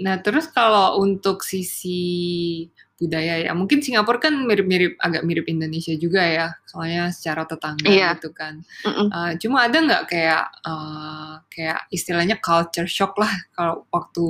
Nah 0.05 0.17
terus 0.21 0.49
kalau 0.53 1.01
untuk 1.01 1.41
sisi 1.41 2.69
budaya 3.01 3.49
ya 3.49 3.57
mungkin 3.57 3.81
Singapura 3.81 4.21
kan 4.21 4.45
mirip-mirip 4.45 5.01
agak 5.01 5.25
mirip 5.25 5.49
Indonesia 5.49 5.97
juga 5.97 6.21
ya 6.21 6.53
soalnya 6.69 7.09
secara 7.09 7.49
tetangga 7.49 7.89
iya. 7.89 8.13
gitu 8.17 8.31
kan. 8.37 8.61
Mm 8.85 9.09
Uh, 9.11 9.33
cuma 9.41 9.65
ada 9.65 9.81
nggak 9.81 10.05
kayak 10.13 10.45
uh, 10.69 11.41
kayak 11.49 11.89
istilahnya 11.89 12.37
culture 12.37 12.87
shock 12.87 13.17
lah 13.17 13.33
kalau 13.57 13.89
waktu 13.89 14.25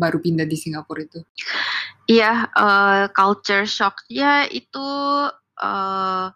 baru 0.00 0.16
pindah 0.16 0.48
di 0.48 0.56
Singapura 0.56 1.04
itu? 1.04 1.20
Iya, 2.08 2.48
uh, 2.56 3.12
culture 3.12 3.68
shock-nya 3.68 4.48
itu 4.48 4.88
uh, 5.60 6.32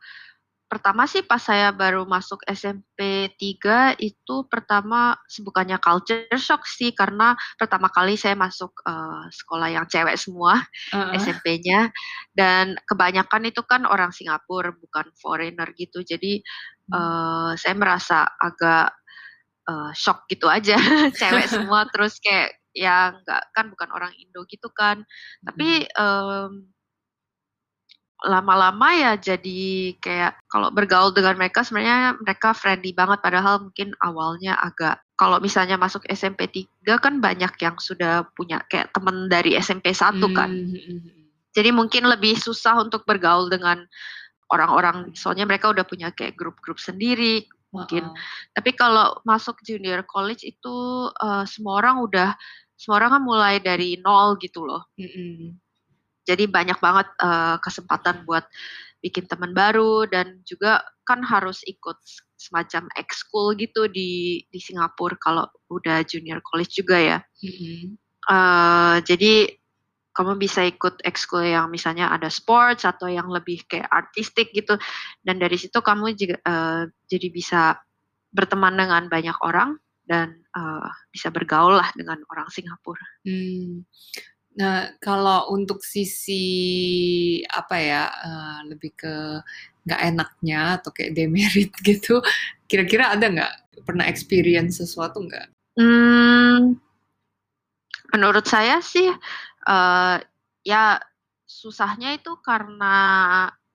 pertama 0.75 1.07
sih 1.07 1.23
pas 1.23 1.39
saya 1.39 1.71
baru 1.71 2.03
masuk 2.03 2.43
SMP 2.51 3.31
3 3.39 3.95
itu 4.03 4.35
pertama 4.51 5.15
bukannya 5.47 5.79
culture 5.79 6.27
shock 6.35 6.67
sih 6.67 6.91
karena 6.91 7.39
pertama 7.55 7.87
kali 7.95 8.19
saya 8.19 8.35
masuk 8.35 8.75
uh, 8.83 9.23
sekolah 9.31 9.71
yang 9.71 9.87
cewek 9.87 10.19
semua 10.19 10.59
uh-uh. 10.91 11.15
SMP-nya 11.15 11.95
dan 12.35 12.75
kebanyakan 12.91 13.55
itu 13.55 13.63
kan 13.63 13.87
orang 13.87 14.11
Singapura 14.11 14.75
bukan 14.75 15.15
foreigner 15.15 15.71
gitu 15.79 16.03
jadi 16.03 16.43
uh, 16.91 17.55
saya 17.55 17.75
merasa 17.79 18.27
agak 18.35 18.91
uh, 19.71 19.95
shock 19.95 20.27
gitu 20.27 20.51
aja 20.51 20.75
cewek 21.23 21.47
semua 21.55 21.87
terus 21.87 22.19
kayak 22.19 22.51
yang 22.75 23.23
nggak 23.23 23.43
kan 23.55 23.71
bukan 23.71 23.89
orang 23.95 24.13
Indo 24.19 24.43
gitu 24.51 24.69
kan 24.75 25.07
tapi 25.47 25.87
um, 25.95 26.75
lama-lama 28.25 28.89
ya 28.97 29.13
jadi 29.21 29.95
kayak 30.01 30.41
kalau 30.49 30.73
bergaul 30.73 31.13
dengan 31.13 31.37
mereka 31.37 31.61
sebenarnya 31.61 32.17
mereka 32.19 32.57
friendly 32.57 32.97
banget 32.97 33.21
padahal 33.21 33.69
mungkin 33.69 33.93
awalnya 34.01 34.57
agak 34.57 35.05
kalau 35.15 35.39
misalnya 35.39 35.79
masuk 35.79 36.03
SMP 36.11 36.49
3 36.83 36.99
kan 36.99 37.21
banyak 37.23 37.53
yang 37.61 37.77
sudah 37.79 38.27
punya 38.35 38.65
kayak 38.67 38.91
temen 38.91 39.31
dari 39.31 39.55
SMP 39.61 39.95
1 39.95 40.19
kan. 40.35 40.51
Mm-hmm. 40.51 40.99
Jadi 41.55 41.71
mungkin 41.71 42.11
lebih 42.11 42.35
susah 42.35 42.83
untuk 42.83 43.07
bergaul 43.07 43.47
dengan 43.47 43.87
orang-orang 44.51 45.15
soalnya 45.15 45.47
mereka 45.47 45.71
udah 45.71 45.87
punya 45.87 46.11
kayak 46.11 46.35
grup-grup 46.35 46.83
sendiri 46.83 47.47
mungkin. 47.71 48.11
Uh-uh. 48.11 48.51
Tapi 48.59 48.75
kalau 48.75 49.23
masuk 49.23 49.63
junior 49.63 50.03
college 50.03 50.43
itu 50.43 50.75
uh, 51.15 51.47
semua 51.47 51.79
orang 51.79 52.03
udah 52.03 52.35
semua 52.75 52.99
orang 53.03 53.19
kan 53.19 53.23
mulai 53.23 53.55
dari 53.63 53.99
nol 54.03 54.37
gitu 54.43 54.67
loh. 54.67 54.91
Mm-hmm. 54.99 55.59
Jadi 56.25 56.45
banyak 56.49 56.79
banget 56.81 57.09
uh, 57.21 57.57
kesempatan 57.61 58.25
buat 58.25 58.49
bikin 59.05 59.29
teman 59.29 59.53
baru 59.53 60.09
dan 60.09 60.41
juga 60.49 60.81
kan 61.05 61.21
harus 61.21 61.61
ikut 61.69 62.01
semacam 62.41 62.89
ekskul 62.97 63.53
gitu 63.61 63.87
di 63.93 64.41
di 64.49 64.59
Singapura 64.61 65.17
kalau 65.21 65.45
udah 65.69 66.01
junior 66.09 66.41
college 66.41 66.81
juga 66.81 66.97
ya. 66.97 67.19
Mm-hmm. 67.45 67.81
Uh, 68.25 68.97
jadi 69.05 69.53
kamu 70.15 70.39
bisa 70.39 70.63
ikut 70.65 71.03
ekskul 71.03 71.43
yang 71.43 71.67
misalnya 71.69 72.09
ada 72.09 72.31
sports 72.31 72.87
atau 72.87 73.11
yang 73.11 73.27
lebih 73.29 73.67
kayak 73.67 73.91
artistik 73.91 74.55
gitu 74.55 74.79
dan 75.27 75.43
dari 75.43 75.59
situ 75.59 75.75
kamu 75.83 76.15
juga 76.15 76.39
uh, 76.47 76.83
jadi 77.11 77.29
bisa 77.35 77.83
berteman 78.31 78.79
dengan 78.79 79.11
banyak 79.11 79.35
orang 79.43 79.75
dan 80.05 80.45
uh, 80.53 80.89
bisa 81.11 81.33
bergaul 81.33 81.77
lah 81.77 81.89
dengan 81.97 82.21
orang 82.33 82.49
Singapura. 82.53 83.05
Hmm. 83.25 83.85
Nah 84.55 84.95
kalau 85.03 85.51
untuk 85.51 85.83
sisi 85.83 86.45
apa 87.51 87.77
ya 87.81 88.03
uh, 88.07 88.59
lebih 88.71 88.95
ke 88.95 89.15
nggak 89.85 90.01
enaknya 90.01 90.81
atau 90.81 90.91
kayak 90.95 91.17
demerit 91.17 91.73
gitu, 91.89 92.21
kira-kira 92.69 93.13
ada 93.13 93.27
nggak 93.29 93.53
pernah 93.85 94.07
experience 94.07 94.81
sesuatu 94.81 95.25
nggak? 95.25 95.51
Hmm, 95.75 96.79
menurut 98.15 98.47
saya 98.47 98.79
sih 98.79 99.11
uh, 99.67 100.17
ya 100.63 101.03
susahnya 101.45 102.15
itu 102.15 102.39
karena 102.41 102.97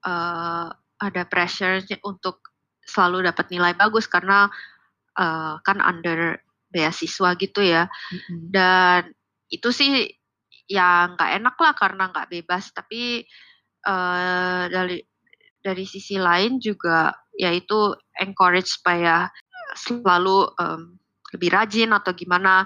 uh, 0.07 0.71
ada 0.99 1.23
pressure 1.27 1.83
untuk 2.07 2.39
selalu 2.87 3.29
dapat 3.29 3.51
nilai 3.53 3.75
bagus 3.77 4.09
karena 4.09 4.49
uh, 5.19 5.59
kan 5.61 5.83
under 5.83 6.39
beasiswa 6.71 7.35
gitu 7.35 7.61
ya 7.61 7.91
mm-hmm. 7.91 8.39
dan 8.55 9.11
itu 9.51 9.69
sih 9.75 10.07
ya 10.69 11.11
nggak 11.13 11.31
enak 11.41 11.55
lah 11.59 11.73
karena 11.75 12.03
nggak 12.13 12.29
bebas 12.29 12.71
tapi 12.71 13.25
uh, 13.83 14.69
dari 14.69 15.01
dari 15.59 15.83
sisi 15.83 16.15
lain 16.15 16.61
juga 16.61 17.11
yaitu 17.35 17.91
encourage 18.21 18.79
supaya 18.79 19.27
selalu 19.75 20.49
um, 20.61 20.95
lebih 21.35 21.49
rajin 21.53 21.93
atau 21.93 22.13
gimana 22.13 22.65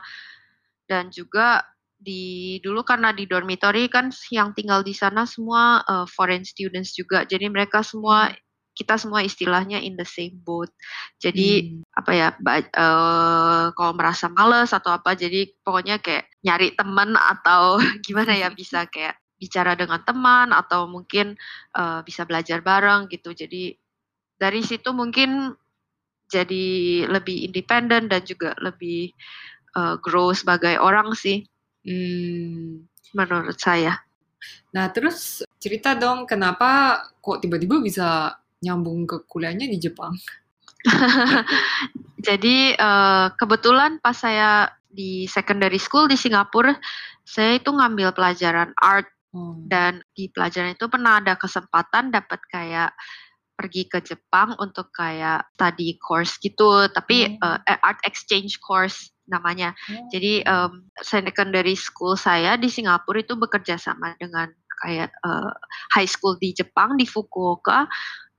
dan 0.87 1.09
juga 1.09 1.63
di 2.03 2.59
dulu 2.59 2.83
karena 2.83 3.15
di 3.15 3.23
dormitory 3.23 3.87
kan 3.87 4.11
yang 4.27 4.51
tinggal 4.51 4.83
di 4.83 4.91
sana 4.91 5.23
semua 5.23 5.79
uh, 5.87 6.03
foreign 6.03 6.43
students 6.43 6.91
juga 6.93 7.23
jadi 7.23 7.47
mereka 7.47 7.79
semua. 7.79 8.35
Kita 8.73 8.97
semua 8.97 9.21
istilahnya 9.21 9.77
in 9.79 9.93
the 9.93 10.05
same 10.05 10.37
boat 10.41 10.69
jadi 11.21 11.77
hmm. 11.77 11.85
apa 11.93 12.11
ya 12.11 12.27
uh, 12.73 13.69
kalau 13.73 13.93
merasa 13.93 14.27
males 14.29 14.73
atau 14.73 14.93
apa 14.93 15.13
jadi 15.13 15.49
pokoknya 15.61 16.01
kayak 16.01 16.29
nyari 16.41 16.73
teman 16.73 17.13
atau 17.15 17.77
gimana 18.05 18.33
ya 18.33 18.49
bisa 18.49 18.89
kayak 18.89 19.17
bicara 19.37 19.75
dengan 19.75 19.99
teman 20.01 20.55
atau 20.55 20.87
mungkin 20.87 21.35
uh, 21.75 21.99
bisa 22.01 22.23
belajar 22.23 22.63
bareng 22.63 23.11
gitu 23.11 23.35
jadi 23.35 23.75
dari 24.39 24.61
situ 24.63 24.89
mungkin 24.95 25.53
jadi 26.31 26.65
lebih 27.05 27.51
independen 27.51 28.09
dan 28.09 28.25
juga 28.25 28.55
lebih 28.57 29.13
uh, 29.77 29.99
grow 30.01 30.33
sebagai 30.33 30.79
orang 30.79 31.11
sih 31.13 31.43
Hmm, 31.83 32.87
menurut 33.11 33.59
saya. 33.59 33.99
Nah, 34.71 34.87
terus 34.95 35.43
cerita 35.59 35.95
dong 35.99 36.23
kenapa 36.23 37.03
kok 37.19 37.43
tiba-tiba 37.43 37.83
bisa 37.83 38.39
nyambung 38.63 39.03
ke 39.03 39.27
kuliahnya 39.27 39.67
di 39.67 39.77
Jepang? 39.77 40.15
Jadi 42.27 42.75
uh, 42.79 43.27
kebetulan 43.35 43.99
pas 43.99 44.15
saya 44.15 44.71
di 44.87 45.27
secondary 45.27 45.81
school 45.81 46.07
di 46.07 46.15
Singapura, 46.15 46.75
saya 47.27 47.59
itu 47.59 47.71
ngambil 47.73 48.15
pelajaran 48.15 48.71
art 48.79 49.09
hmm. 49.35 49.67
dan 49.67 49.99
di 50.15 50.31
pelajaran 50.31 50.75
itu 50.77 50.87
pernah 50.87 51.19
ada 51.19 51.35
kesempatan 51.35 52.13
dapat 52.13 52.39
kayak 52.47 52.91
pergi 53.53 53.85
ke 53.85 53.99
Jepang 54.01 54.57
untuk 54.57 54.89
kayak 54.95 55.45
study 55.55 55.99
course 55.99 56.39
gitu, 56.39 56.87
tapi 56.91 57.35
hmm. 57.35 57.43
uh, 57.43 57.59
art 57.83 57.99
exchange 58.07 58.59
course 58.63 59.11
namanya. 59.27 59.71
Hmm. 59.87 60.07
Jadi 60.11 60.43
um, 60.43 60.87
secondary 60.99 61.75
school 61.79 62.19
saya 62.19 62.59
di 62.59 62.67
Singapura 62.67 63.23
itu 63.23 63.39
bekerja 63.39 63.79
sama 63.79 64.15
dengan 64.19 64.51
kayak 64.83 65.15
uh, 65.23 65.53
high 65.95 66.09
school 66.09 66.35
di 66.35 66.51
Jepang 66.51 66.99
di 66.99 67.07
Fukuoka 67.07 67.87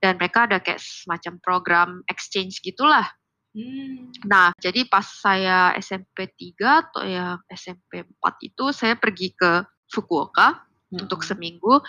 dan 0.03 0.19
mereka 0.19 0.45
ada 0.47 0.59
kayak 0.61 0.81
semacam 0.81 1.33
program 1.41 1.89
exchange 2.11 2.59
gitulah. 2.61 3.07
Hmm. 3.55 4.11
Nah, 4.27 4.51
jadi 4.59 4.83
pas 4.87 5.07
saya 5.07 5.71
SMP 5.79 6.27
3 6.27 6.59
atau 6.83 7.03
ya 7.07 7.39
SMP 7.47 8.03
4 8.03 8.49
itu 8.51 8.65
saya 8.75 8.99
pergi 8.99 9.31
ke 9.31 9.63
Fukuoka 9.87 10.65
hmm. 10.91 11.05
untuk 11.05 11.21
seminggu 11.25 11.81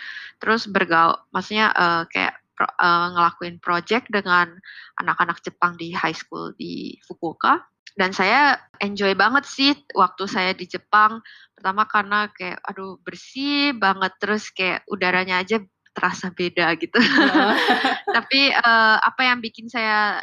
terus 0.42 0.66
bergaul 0.68 1.16
maksudnya 1.32 1.72
uh, 1.72 2.02
kayak 2.10 2.38
pro, 2.56 2.66
uh, 2.66 3.12
ngelakuin 3.14 3.56
project 3.62 4.08
dengan 4.10 4.56
anak-anak 5.00 5.40
Jepang 5.44 5.76
di 5.76 5.92
high 5.92 6.16
school 6.16 6.52
di 6.56 6.96
Fukuoka 7.04 7.62
dan 7.96 8.12
saya 8.12 8.60
enjoy 8.84 9.16
banget 9.16 9.48
sih 9.48 9.72
waktu 9.96 10.28
saya 10.28 10.52
di 10.52 10.68
Jepang 10.68 11.24
pertama 11.56 11.88
karena 11.88 12.28
kayak 12.36 12.60
aduh 12.68 13.00
bersih 13.00 13.72
banget 13.72 14.12
terus 14.20 14.52
kayak 14.52 14.84
udaranya 14.92 15.40
aja 15.40 15.64
terasa 15.96 16.28
beda 16.28 16.76
gitu. 16.76 17.00
Tapi 18.16 18.52
uh, 18.52 18.96
apa 19.00 19.22
yang 19.24 19.40
bikin 19.40 19.72
saya 19.72 20.20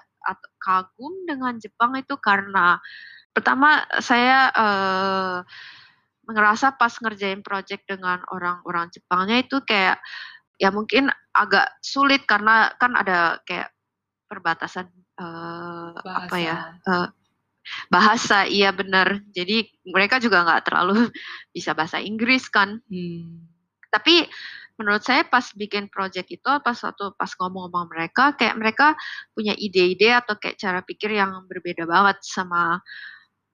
kagum 0.62 1.28
dengan 1.28 1.58
Jepang 1.60 1.98
itu 2.00 2.16
karena 2.22 2.80
pertama 3.34 3.84
saya 4.00 4.54
uh, 4.54 5.42
ngerasa 6.30 6.80
pas 6.80 6.94
ngerjain 7.02 7.44
project 7.44 7.84
dengan 7.90 8.24
orang-orang 8.32 8.88
Jepangnya 8.94 9.44
itu 9.44 9.60
kayak 9.66 10.00
ya 10.62 10.72
mungkin 10.72 11.12
agak 11.36 11.68
sulit 11.84 12.24
karena 12.24 12.72
kan 12.80 12.96
ada 12.96 13.44
kayak 13.44 13.74
perbatasan 14.32 14.88
uh, 15.20 15.92
apa 16.00 16.36
ya 16.40 16.56
uh, 16.88 17.10
bahasa 17.92 18.48
iya 18.48 18.72
benar 18.72 19.20
jadi 19.36 19.68
mereka 19.84 20.24
juga 20.24 20.48
nggak 20.48 20.64
terlalu 20.64 21.12
bisa 21.56 21.76
bahasa 21.76 22.00
Inggris 22.00 22.48
kan. 22.48 22.80
Hmm. 22.88 23.50
tapi 23.94 24.26
menurut 24.78 25.06
saya 25.06 25.22
pas 25.28 25.46
bikin 25.54 25.86
project 25.94 26.34
itu 26.34 26.52
pas 26.66 26.74
waktu 26.74 27.06
pas 27.14 27.32
ngomong-ngomong 27.38 27.94
mereka 27.94 28.34
kayak 28.34 28.58
mereka 28.58 28.88
punya 29.38 29.54
ide-ide 29.54 30.18
atau 30.18 30.34
kayak 30.42 30.58
cara 30.58 30.80
pikir 30.82 31.14
yang 31.14 31.46
berbeda 31.46 31.86
banget 31.86 32.18
sama 32.26 32.82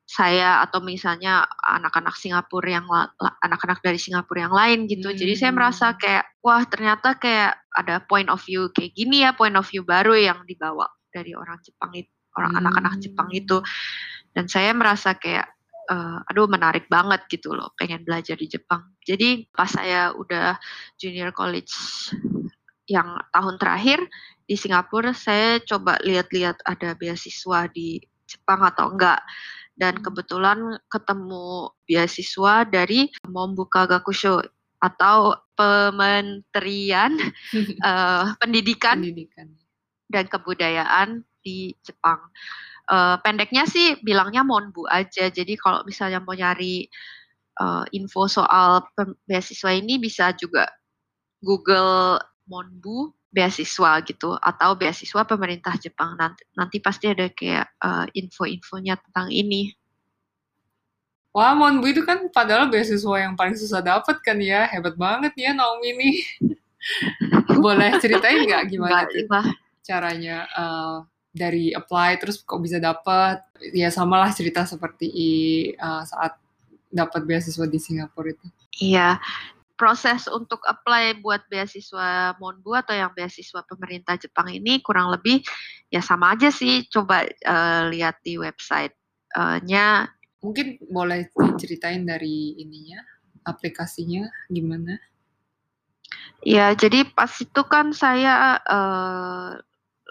saya 0.09 0.65
atau 0.65 0.81
misalnya 0.81 1.45
anak-anak 1.61 2.17
Singapura 2.17 2.81
yang 2.81 2.89
anak-anak 3.45 3.77
dari 3.85 4.01
Singapura 4.01 4.49
yang 4.49 4.55
lain 4.57 4.79
gitu. 4.89 5.13
Hmm. 5.13 5.17
Jadi 5.21 5.33
saya 5.37 5.51
merasa 5.53 5.93
hmm. 5.93 5.97
kayak 6.01 6.25
wah 6.41 6.65
ternyata 6.65 7.13
kayak 7.21 7.61
ada 7.77 8.01
point 8.09 8.25
of 8.33 8.41
view 8.41 8.73
kayak 8.73 8.97
gini 8.97 9.21
ya 9.21 9.37
point 9.37 9.53
of 9.53 9.69
view 9.69 9.85
baru 9.85 10.17
yang 10.17 10.41
dibawa 10.49 10.89
dari 11.13 11.37
orang 11.37 11.61
Jepang 11.61 11.93
itu 11.93 12.09
orang 12.33 12.57
hmm. 12.57 12.59
anak-anak 12.65 12.93
Jepang 13.05 13.29
itu 13.29 13.61
dan 14.33 14.49
saya 14.49 14.73
merasa 14.73 15.13
kayak 15.13 15.45
uh, 15.89 16.21
aduh 16.29 16.45
menarik 16.45 16.85
banget 16.87 17.25
gitu 17.27 17.51
loh 17.57 17.73
pengen 17.75 18.05
belajar 18.05 18.37
di 18.37 18.47
Jepang 18.47 18.85
jadi 19.03 19.49
pas 19.51 19.67
saya 19.69 20.13
udah 20.13 20.55
junior 21.01 21.33
college 21.33 21.73
yang 22.89 23.17
tahun 23.33 23.57
terakhir 23.61 23.99
di 24.49 24.55
Singapura 24.57 25.13
saya 25.13 25.61
coba 25.61 26.01
lihat-lihat 26.01 26.61
ada 26.65 26.97
beasiswa 26.97 27.69
di 27.69 28.01
Jepang 28.25 28.61
atau 28.65 28.93
enggak 28.93 29.21
dan 29.79 29.97
hmm. 29.97 30.03
kebetulan 30.05 30.59
ketemu 30.91 31.71
beasiswa 31.87 32.67
dari 32.67 33.09
Mombuka 33.25 33.87
Gakusho 33.87 34.43
atau 34.79 35.35
Kementerian 35.55 37.15
uh, 37.83 38.31
Pendidikan, 38.41 38.99
Pendidikan 38.99 39.47
dan 40.07 40.25
Kebudayaan 40.27 41.23
di 41.43 41.75
Jepang. 41.83 42.19
Uh, 42.89 43.21
pendeknya 43.21 43.69
sih 43.69 44.01
bilangnya 44.01 44.41
Monbu 44.41 44.89
aja. 44.89 45.29
Jadi 45.29 45.53
kalau 45.61 45.85
misalnya 45.85 46.17
mau 46.25 46.33
nyari 46.33 46.89
uh, 47.61 47.85
info 47.93 48.25
soal 48.25 48.81
beasiswa 49.29 49.71
ini 49.77 50.01
bisa 50.01 50.33
juga 50.33 50.65
Google 51.37 52.17
Monbu 52.49 53.13
beasiswa 53.29 54.01
gitu 54.01 54.33
atau 54.41 54.73
beasiswa 54.73 55.21
pemerintah 55.21 55.77
Jepang 55.77 56.17
nanti 56.17 56.41
nanti 56.57 56.81
pasti 56.81 57.13
ada 57.13 57.29
kayak 57.29 57.77
uh, 57.77 58.09
info-infonya 58.09 58.97
tentang 58.97 59.29
ini. 59.29 59.69
Wah, 61.29 61.53
Monbu 61.53 61.85
itu 61.93 62.01
kan 62.01 62.25
padahal 62.33 62.73
beasiswa 62.73 63.15
yang 63.21 63.37
paling 63.37 63.53
susah 63.53 63.85
dapat 63.85 64.17
kan 64.25 64.41
ya. 64.41 64.65
Hebat 64.65 64.97
banget 64.97 65.37
ya 65.37 65.53
Naomi 65.53 65.93
ini. 65.93 66.09
Boleh 67.63 68.01
ceritain 68.01 68.49
nggak 68.49 68.71
gimana 68.71 69.05
Nggak, 69.05 69.45
caranya 69.85 70.37
uh, 70.57 71.05
dari 71.29 71.69
apply 71.71 72.17
terus 72.17 72.41
kok 72.41 72.57
bisa 72.57 72.81
dapat 72.81 73.45
ya 73.73 73.93
samalah 73.93 74.33
cerita 74.33 74.65
seperti 74.65 75.07
uh, 75.77 76.01
saat 76.01 76.41
dapat 76.89 77.25
beasiswa 77.25 77.65
di 77.69 77.79
Singapura 77.79 78.33
itu. 78.33 78.47
Iya. 78.81 79.21
Proses 79.79 80.27
untuk 80.27 80.59
apply 80.67 81.23
buat 81.23 81.47
beasiswa 81.47 82.35
Monbu 82.35 82.75
atau 82.75 82.91
yang 82.91 83.15
beasiswa 83.15 83.63
pemerintah 83.63 84.19
Jepang 84.19 84.51
ini 84.51 84.83
kurang 84.83 85.07
lebih 85.07 85.39
ya 85.87 86.03
sama 86.03 86.35
aja 86.35 86.51
sih. 86.51 86.83
Coba 86.91 87.23
uh, 87.23 87.87
lihat 87.87 88.19
di 88.19 88.35
website-nya. 88.35 90.11
Mungkin 90.43 90.83
boleh 90.91 91.31
ceritain 91.55 92.03
dari 92.03 92.59
ininya, 92.59 92.99
aplikasinya 93.47 94.27
gimana? 94.51 94.99
Ya, 96.43 96.71
jadi 96.75 97.07
pas 97.15 97.31
itu 97.39 97.61
kan 97.67 97.91
saya 97.95 98.59
uh, 98.67 99.59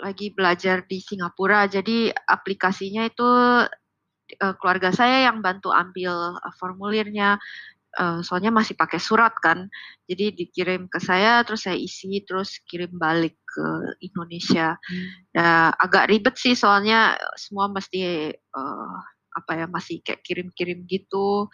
lagi 0.03 0.31
belajar 0.35 0.87
di 0.87 1.03
Singapura. 1.03 1.67
Jadi 1.67 2.11
aplikasinya 2.13 3.07
itu 3.07 3.27
uh, 3.27 4.55
keluarga 4.59 4.95
saya 4.95 5.31
yang 5.31 5.43
bantu 5.43 5.71
ambil 5.75 6.39
uh, 6.39 6.55
formulirnya. 6.59 7.37
Uh, 7.99 8.21
soalnya 8.21 8.53
masih 8.53 8.77
pakai 8.77 9.01
surat 9.01 9.33
kan, 9.41 9.65
jadi 10.07 10.31
dikirim 10.31 10.87
ke 10.93 11.01
saya, 11.01 11.41
terus 11.43 11.65
saya 11.65 11.75
isi, 11.75 12.21
terus 12.21 12.61
kirim 12.69 12.95
balik 12.95 13.35
ke 13.49 13.67
Indonesia. 14.05 14.77
Hmm. 14.77 15.09
Nah, 15.35 15.73
agak 15.73 16.13
ribet 16.13 16.37
sih, 16.37 16.53
soalnya 16.53 17.17
semua 17.35 17.67
mesti 17.73 18.31
uh, 18.31 18.99
apa 19.39 19.65
ya 19.65 19.67
masih 19.71 20.03
kayak 20.03 20.27
kirim-kirim 20.27 20.83
gitu. 20.91 21.47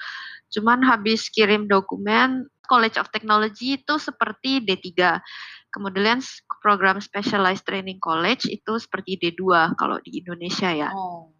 Cuman 0.49 0.81
habis 0.81 1.29
kirim 1.29 1.69
dokumen, 1.69 2.49
College 2.65 2.97
of 2.97 3.13
Technology 3.13 3.77
itu 3.77 3.95
seperti 4.01 4.65
D3. 4.65 5.21
Kemudian 5.69 6.23
program 6.63 7.03
Specialized 7.03 7.67
Training 7.67 8.01
College 8.01 8.47
itu 8.49 8.79
seperti 8.79 9.19
D2 9.21 9.75
kalau 9.77 9.99
di 10.01 10.23
Indonesia 10.23 10.71
ya. 10.71 10.91
Oh. 10.95 11.35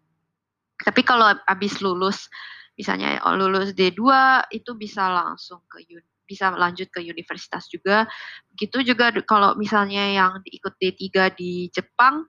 Tapi 0.75 1.01
kalau 1.07 1.31
habis 1.47 1.79
lulus, 1.79 2.27
misalnya 2.75 3.23
oh, 3.23 3.39
lulus 3.39 3.71
D2 3.71 4.03
itu 4.51 4.75
bisa 4.75 5.07
langsung 5.07 5.63
ke 5.71 5.81
bisa 6.25 6.51
lanjut 6.51 6.89
ke 6.91 6.99
universitas 7.05 7.69
juga. 7.71 8.09
Begitu 8.51 8.91
juga 8.93 9.13
kalau 9.23 9.55
misalnya 9.55 10.11
yang 10.11 10.41
ikut 10.43 10.73
D3 10.81 11.31
di 11.37 11.69
Jepang, 11.71 12.27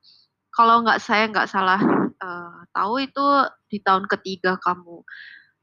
kalau 0.54 0.84
nggak 0.86 1.02
saya 1.02 1.26
nggak 1.26 1.48
salah 1.50 1.80
uh, 2.20 2.64
tahu 2.72 3.04
itu 3.04 3.26
di 3.68 3.78
tahun 3.80 4.08
ketiga 4.08 4.56
kamu 4.60 5.02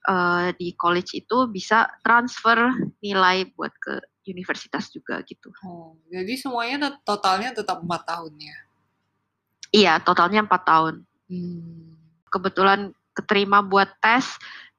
uh, 0.08 0.52
di 0.56 0.76
college 0.76 1.16
itu 1.18 1.48
bisa 1.50 1.88
transfer 2.04 2.72
nilai 3.00 3.50
buat 3.56 3.72
ke 3.80 4.00
universitas 4.28 4.88
juga 4.92 5.20
gitu. 5.28 5.52
Oh, 5.68 6.00
jadi 6.08 6.34
semuanya 6.40 6.96
totalnya 7.04 7.52
tetap 7.52 7.84
empat 7.84 8.08
tahun 8.08 8.34
ya? 8.40 8.58
Iya, 9.74 9.94
totalnya 10.06 10.46
empat 10.46 10.64
tahun. 10.64 10.96
Hmm. 11.28 11.98
Kebetulan 12.32 12.96
keterima 13.14 13.60
buat 13.66 13.90
tes 14.00 14.26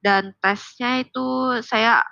dan 0.01 0.33
tesnya 0.41 1.03
itu 1.03 1.59
saya 1.61 2.03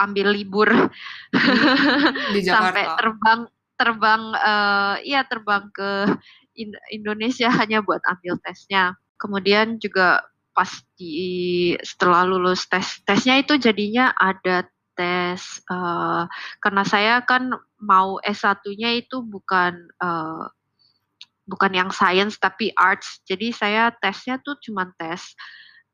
ambil 0.00 0.32
libur 0.32 0.68
hmm, 0.72 2.32
di 2.32 2.40
Jakarta. 2.46 2.72
sampai 2.72 2.84
terbang 2.96 3.40
terbang 3.76 4.22
uh, 4.36 4.96
iya 5.02 5.26
terbang 5.26 5.68
ke 5.74 6.06
Indonesia 6.92 7.48
hanya 7.60 7.80
buat 7.84 8.00
ambil 8.04 8.38
tesnya. 8.42 8.96
Kemudian 9.16 9.78
juga 9.78 10.24
pas 10.52 10.68
di 11.00 11.72
setelah 11.80 12.28
lulus 12.28 12.68
tes 12.68 13.00
tesnya 13.08 13.40
itu 13.40 13.56
jadinya 13.56 14.12
ada 14.12 14.68
tes 14.92 15.40
uh, 15.72 16.28
karena 16.60 16.84
saya 16.84 17.14
kan 17.24 17.48
mau 17.80 18.20
S1-nya 18.20 18.92
itu 19.00 19.24
bukan 19.24 19.88
uh, 19.96 20.44
bukan 21.48 21.72
yang 21.72 21.90
science 21.90 22.36
tapi 22.36 22.70
arts. 22.76 23.24
Jadi 23.24 23.50
saya 23.50 23.90
tesnya 23.96 24.38
tuh 24.44 24.60
cuma 24.60 24.92
tes 25.00 25.32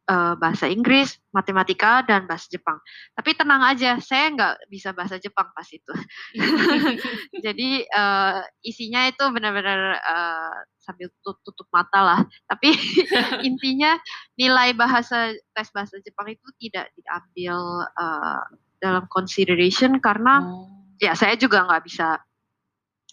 uh, 0.08 0.34
bahasa 0.40 0.66
Inggris, 0.66 1.20
matematika, 1.30 2.00
dan 2.02 2.24
bahasa 2.24 2.48
Jepang. 2.48 2.80
Tapi 3.12 3.36
tenang 3.36 3.62
aja, 3.62 4.00
saya 4.00 4.32
nggak 4.32 4.54
bisa 4.72 4.96
bahasa 4.96 5.20
Jepang 5.20 5.52
pas 5.52 5.68
itu. 5.68 5.94
Jadi 7.44 7.84
uh, 7.92 8.40
isinya 8.64 9.06
itu 9.06 9.22
benar-benar 9.28 10.00
uh, 10.00 10.56
sambil 10.80 11.12
tutup, 11.20 11.38
tutup 11.44 11.68
mata 11.68 12.00
lah. 12.00 12.20
Tapi 12.48 12.72
intinya 13.48 14.00
nilai 14.40 14.72
bahasa 14.72 15.36
tes 15.52 15.68
bahasa 15.70 16.00
Jepang 16.00 16.32
itu 16.32 16.48
tidak 16.56 16.88
diambil 16.96 17.84
uh, 17.84 18.42
dalam 18.80 19.04
consideration 19.12 20.00
karena 20.00 20.40
hmm. 20.40 20.96
ya 21.02 21.12
saya 21.12 21.36
juga 21.36 21.66
nggak 21.68 21.84
bisa 21.84 22.16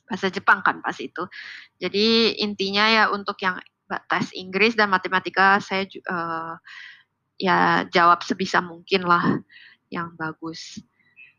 bahasa 0.07 0.29
Jepang 0.31 0.63
kan 0.63 0.79
pas 0.79 0.95
itu. 1.01 1.27
Jadi 1.81 2.39
intinya 2.39 2.85
ya 2.87 3.03
untuk 3.11 3.35
yang 3.41 3.59
tes 3.85 4.33
Inggris 4.33 4.73
dan 4.73 4.89
matematika 4.89 5.61
saya 5.61 5.85
uh, 6.09 6.57
ya 7.37 7.85
jawab 7.91 8.23
sebisa 8.25 8.63
mungkin 8.63 9.05
lah 9.05 9.39
yang 9.93 10.13
bagus. 10.17 10.81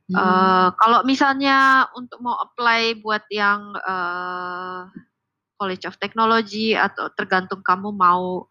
Hmm. 0.07 0.15
Uh, 0.15 0.69
kalau 0.79 1.03
misalnya 1.03 1.89
untuk 1.99 2.23
mau 2.23 2.39
apply 2.39 3.03
buat 3.03 3.27
yang 3.33 3.75
uh, 3.83 4.87
College 5.57 5.89
of 5.89 5.99
Technology 5.99 6.77
atau 6.77 7.11
tergantung 7.17 7.65
kamu 7.65 7.91
mau 7.91 8.47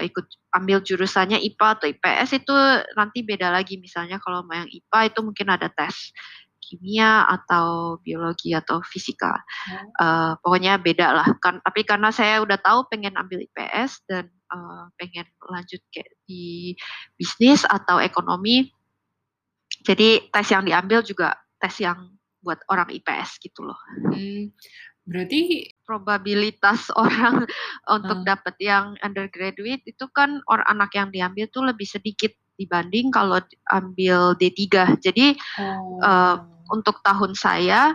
ikut 0.00 0.26
ambil 0.56 0.80
jurusannya 0.80 1.40
IPA 1.40 1.66
atau 1.76 1.86
IPS 1.88 2.30
itu 2.40 2.56
nanti 2.96 3.20
beda 3.20 3.52
lagi 3.52 3.76
misalnya 3.76 4.16
kalau 4.22 4.46
mau 4.46 4.56
yang 4.56 4.70
IPA 4.70 5.00
itu 5.12 5.20
mungkin 5.20 5.48
ada 5.52 5.68
tes 5.68 6.14
kimia 6.70 7.26
atau 7.26 7.98
biologi 8.06 8.54
atau 8.54 8.78
fisika. 8.86 9.34
Hmm. 9.66 9.86
Uh, 9.98 10.32
pokoknya 10.38 10.78
beda 10.78 11.10
lah. 11.10 11.28
Kan, 11.42 11.58
tapi 11.66 11.82
karena 11.82 12.14
saya 12.14 12.38
udah 12.38 12.62
tahu 12.62 12.86
pengen 12.86 13.18
ambil 13.18 13.42
IPS 13.42 14.06
dan 14.06 14.30
uh, 14.54 14.86
pengen 14.94 15.26
lanjut 15.50 15.82
kayak 15.90 16.14
di 16.30 16.78
bisnis 17.18 17.66
atau 17.66 17.98
ekonomi, 17.98 18.70
jadi 19.82 20.30
tes 20.30 20.46
yang 20.54 20.62
diambil 20.62 21.02
juga 21.02 21.34
tes 21.58 21.74
yang 21.82 22.14
buat 22.40 22.60
orang 22.72 22.88
IPS 22.88 23.40
gitu 23.42 23.64
loh. 23.64 23.76
Hmm, 24.12 24.52
berarti 25.04 25.72
probabilitas 25.84 26.88
orang 27.02 27.44
untuk 27.88 28.18
uh. 28.22 28.26
dapat 28.26 28.54
yang 28.60 28.96
undergraduate 29.02 29.84
itu 29.84 30.04
kan 30.14 30.40
orang 30.48 30.66
anak 30.68 30.94
yang 30.96 31.08
diambil 31.10 31.50
tuh 31.50 31.64
lebih 31.66 31.88
sedikit 31.88 32.32
dibanding 32.60 33.08
kalau 33.08 33.40
ambil 33.72 34.36
D3. 34.36 35.00
Jadi 35.00 35.32
oh. 35.56 36.00
uh, 36.04 36.36
untuk 36.70 37.02
tahun 37.02 37.34
saya 37.34 37.94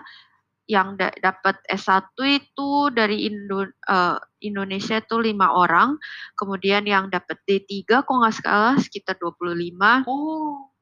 yang 0.66 0.98
da 0.98 1.14
dapat 1.22 1.62
S1 1.70 2.18
itu 2.26 2.90
dari 2.90 3.30
Indo 3.30 3.70
uh, 3.70 4.18
Indonesia 4.42 4.98
itu 4.98 5.16
lima 5.22 5.54
orang, 5.54 5.98
kemudian 6.34 6.90
yang 6.90 7.14
dapat 7.14 7.38
D3 7.46 8.02
kok 8.02 8.10
nggak 8.10 8.36
salah 8.42 8.76
sekitar 8.82 9.18
25. 9.22 10.10
Oh. 10.10 10.74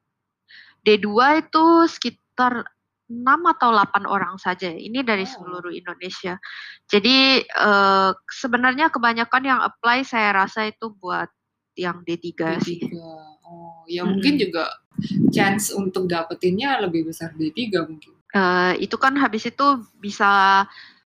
D2 0.84 1.08
itu 1.48 1.64
sekitar 1.88 2.64
6 3.12 3.24
atau 3.28 3.70
8 3.76 4.08
orang 4.08 4.36
saja. 4.40 4.72
Ini 4.72 5.04
dari 5.04 5.28
oh. 5.28 5.32
seluruh 5.32 5.72
Indonesia. 5.76 6.40
Jadi 6.88 7.44
uh, 7.44 8.16
sebenarnya 8.32 8.88
kebanyakan 8.88 9.44
yang 9.44 9.60
apply 9.60 10.08
saya 10.08 10.32
rasa 10.32 10.72
itu 10.72 10.96
buat 10.96 11.28
yang 11.76 12.08
D3, 12.08 12.24
D3. 12.24 12.42
sih. 12.64 12.80
Ya 13.88 14.04
hmm. 14.04 14.18
mungkin 14.18 14.34
juga 14.40 14.70
chance 15.34 15.74
untuk 15.74 16.06
dapetinnya 16.06 16.78
lebih 16.84 17.10
besar 17.10 17.34
D3 17.34 17.60
mungkin. 17.90 18.14
Uh, 18.34 18.74
itu 18.82 18.98
kan 18.98 19.14
habis 19.18 19.46
itu 19.46 19.68
bisa 20.02 20.64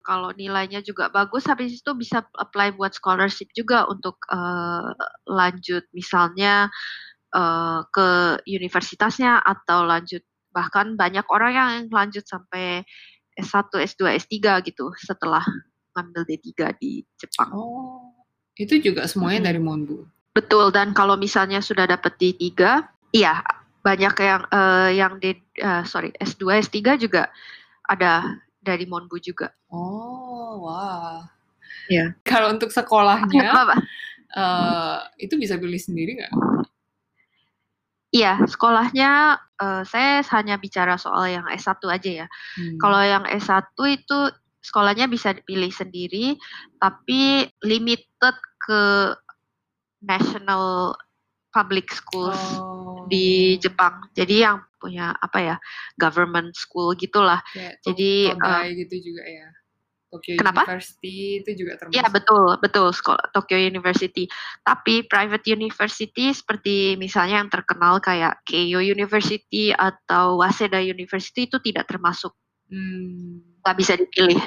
kalau 0.06 0.30
nilainya 0.38 0.86
juga 0.86 1.10
bagus 1.10 1.50
habis 1.50 1.82
itu 1.82 1.92
bisa 1.98 2.22
apply 2.38 2.78
buat 2.78 2.94
scholarship 2.94 3.50
juga 3.58 3.90
untuk 3.90 4.22
uh, 4.30 4.94
lanjut 5.26 5.82
misalnya 5.98 6.70
uh, 7.34 7.82
ke 7.90 8.38
universitasnya 8.46 9.42
atau 9.42 9.82
lanjut 9.82 10.22
bahkan 10.54 10.94
banyak 10.94 11.26
orang 11.34 11.52
yang 11.52 11.70
lanjut 11.90 12.24
sampai 12.24 12.86
S1, 13.36 13.68
S2, 13.68 14.16
S3 14.24 14.64
gitu 14.64 14.96
setelah 14.96 15.44
ngambil 15.92 16.24
D3 16.24 16.72
di 16.80 17.04
Jepang. 17.20 17.52
Oh, 17.52 18.16
itu 18.56 18.80
juga 18.80 19.04
semuanya 19.12 19.44
hmm. 19.44 19.48
dari 19.52 19.60
Monbu. 19.60 19.98
Betul 20.36 20.76
dan 20.76 20.92
kalau 20.92 21.16
misalnya 21.16 21.64
sudah 21.64 21.88
dapat 21.88 22.20
D3, 22.20 22.52
iya 23.16 23.40
banyak 23.86 24.16
yang 24.20 24.44
uh, 24.52 24.90
yang 24.92 25.16
di 25.24 25.38
uh, 25.64 25.88
sorry 25.88 26.12
S2 26.20 26.60
S3 26.68 27.00
juga 27.00 27.32
ada 27.88 28.36
dari 28.60 28.84
Monbu 28.84 29.16
juga. 29.24 29.56
Oh 29.72 30.68
wah. 30.68 31.24
Ya. 31.88 32.18
Kalau 32.28 32.52
untuk 32.52 32.74
sekolahnya 32.74 33.54
uh, 34.36 35.06
itu 35.22 35.40
bisa 35.40 35.56
pilih 35.56 35.80
sendiri 35.80 36.20
nggak? 36.20 36.34
Iya, 38.16 38.48
sekolahnya 38.48 39.40
uh, 39.60 39.84
saya 39.84 40.24
hanya 40.36 40.56
bicara 40.56 40.96
soal 40.96 41.32
yang 41.32 41.46
S1 41.52 41.80
aja 41.92 42.12
ya. 42.26 42.28
Hmm. 42.58 42.80
Kalau 42.80 43.02
yang 43.04 43.24
S1 43.28 43.76
itu 43.92 44.20
sekolahnya 44.66 45.06
bisa 45.06 45.36
dipilih 45.36 45.70
sendiri, 45.70 46.40
tapi 46.82 47.46
limited 47.62 48.36
ke 48.66 48.82
national 50.06 50.94
public 51.56 51.88
schools 51.90 52.38
oh. 52.60 53.08
di 53.08 53.56
Jepang. 53.58 54.12
Jadi 54.12 54.44
yang 54.44 54.60
punya 54.76 55.16
apa 55.18 55.40
ya 55.40 55.56
government 55.96 56.52
school 56.54 56.94
gitulah. 56.94 57.40
Ya, 57.56 57.74
Jadi 57.82 58.36
uh, 58.36 58.68
gitu 58.70 58.96
juga 59.12 59.24
ya. 59.24 59.48
Tokyo 60.16 60.40
Kenapa? 60.40 60.64
University 60.64 61.44
itu 61.44 61.52
juga 61.60 61.74
termasuk. 61.76 61.96
Iya 62.00 62.06
betul 62.08 62.48
betul 62.64 62.88
sekolah 62.96 63.26
Tokyo 63.36 63.58
University. 63.60 64.30
Tapi 64.64 65.04
private 65.08 65.44
university 65.52 66.32
seperti 66.32 66.96
misalnya 66.96 67.44
yang 67.44 67.52
terkenal 67.52 68.00
kayak 68.00 68.40
Keio 68.48 68.80
University 68.80 69.76
atau 69.76 70.40
Waseda 70.40 70.80
University 70.80 71.52
itu 71.52 71.60
tidak 71.60 71.92
termasuk. 71.92 72.32
Hmm. 72.72 73.44
Gak 73.66 73.76
bisa 73.76 73.94
dipilih. 74.00 74.40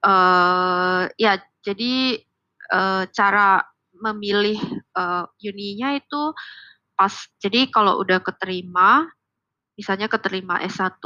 Uh, 0.00 1.04
ya 1.20 1.36
jadi 1.60 2.16
uh, 2.72 3.04
cara 3.12 3.60
memilih 4.00 4.58
uh, 4.96 5.28
uninya 5.40 5.94
itu 5.94 6.32
pas 6.96 7.12
jadi 7.40 7.68
kalau 7.72 8.00
udah 8.00 8.20
keterima 8.20 9.08
misalnya 9.80 10.08
keterima 10.12 10.60
S1 10.60 11.00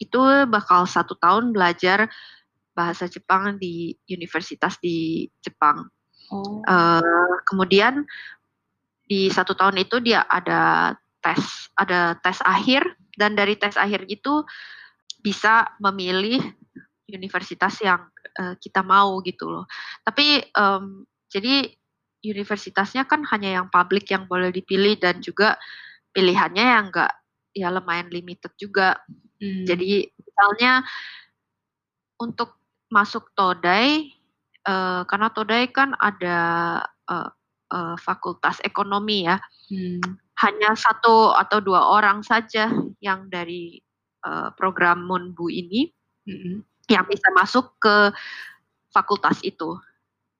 itu 0.00 0.20
bakal 0.48 0.88
satu 0.88 1.16
tahun 1.16 1.52
belajar 1.52 2.08
bahasa 2.76 3.08
Jepang 3.08 3.56
di 3.56 3.96
universitas 4.12 4.76
di 4.80 5.28
Jepang. 5.40 5.88
Oh. 6.28 6.60
Uh, 6.68 7.36
kemudian 7.48 8.04
di 9.08 9.32
satu 9.32 9.56
tahun 9.56 9.80
itu 9.80 10.00
dia 10.04 10.24
ada 10.28 10.92
tes, 11.24 11.72
ada 11.78 12.18
tes 12.20 12.40
akhir 12.44 12.84
dan 13.16 13.32
dari 13.32 13.56
tes 13.56 13.80
akhir 13.80 14.04
itu 14.12 14.44
bisa 15.24 15.72
memilih 15.80 16.40
universitas 17.08 17.80
yang 17.80 18.04
uh, 18.40 18.54
kita 18.60 18.84
mau 18.84 19.22
gitu 19.24 19.48
loh. 19.48 19.64
Tapi 20.04 20.44
um, 20.52 21.06
jadi 21.30 21.72
universitasnya 22.26 23.06
kan 23.06 23.22
hanya 23.30 23.62
yang 23.62 23.66
publik 23.70 24.10
yang 24.10 24.26
boleh 24.26 24.50
dipilih 24.50 24.98
dan 24.98 25.22
juga 25.22 25.54
pilihannya 26.10 26.64
yang 26.64 26.86
enggak 26.90 27.12
ya 27.56 27.68
lumayan 27.72 28.12
limited 28.12 28.52
juga. 28.60 29.00
Hmm. 29.40 29.64
Jadi 29.64 30.08
misalnya 30.12 30.84
untuk 32.20 32.56
masuk 32.88 33.32
Todai 33.36 34.12
uh, 34.68 35.04
karena 35.04 35.28
Todai 35.32 35.68
kan 35.72 35.92
ada 35.96 36.38
uh, 37.08 37.30
uh, 37.72 37.96
fakultas 37.96 38.60
ekonomi 38.64 39.24
ya. 39.24 39.40
Hmm. 39.68 40.00
Hanya 40.36 40.76
satu 40.76 41.32
atau 41.32 41.64
dua 41.64 41.96
orang 41.96 42.20
saja 42.20 42.68
yang 43.00 43.32
dari 43.32 43.80
uh, 44.28 44.52
program 44.52 45.08
Monbu 45.08 45.48
ini 45.48 45.88
hmm. 46.28 46.60
yang 46.92 47.08
bisa 47.08 47.28
masuk 47.32 47.72
ke 47.80 48.12
fakultas 48.92 49.40
itu 49.44 49.76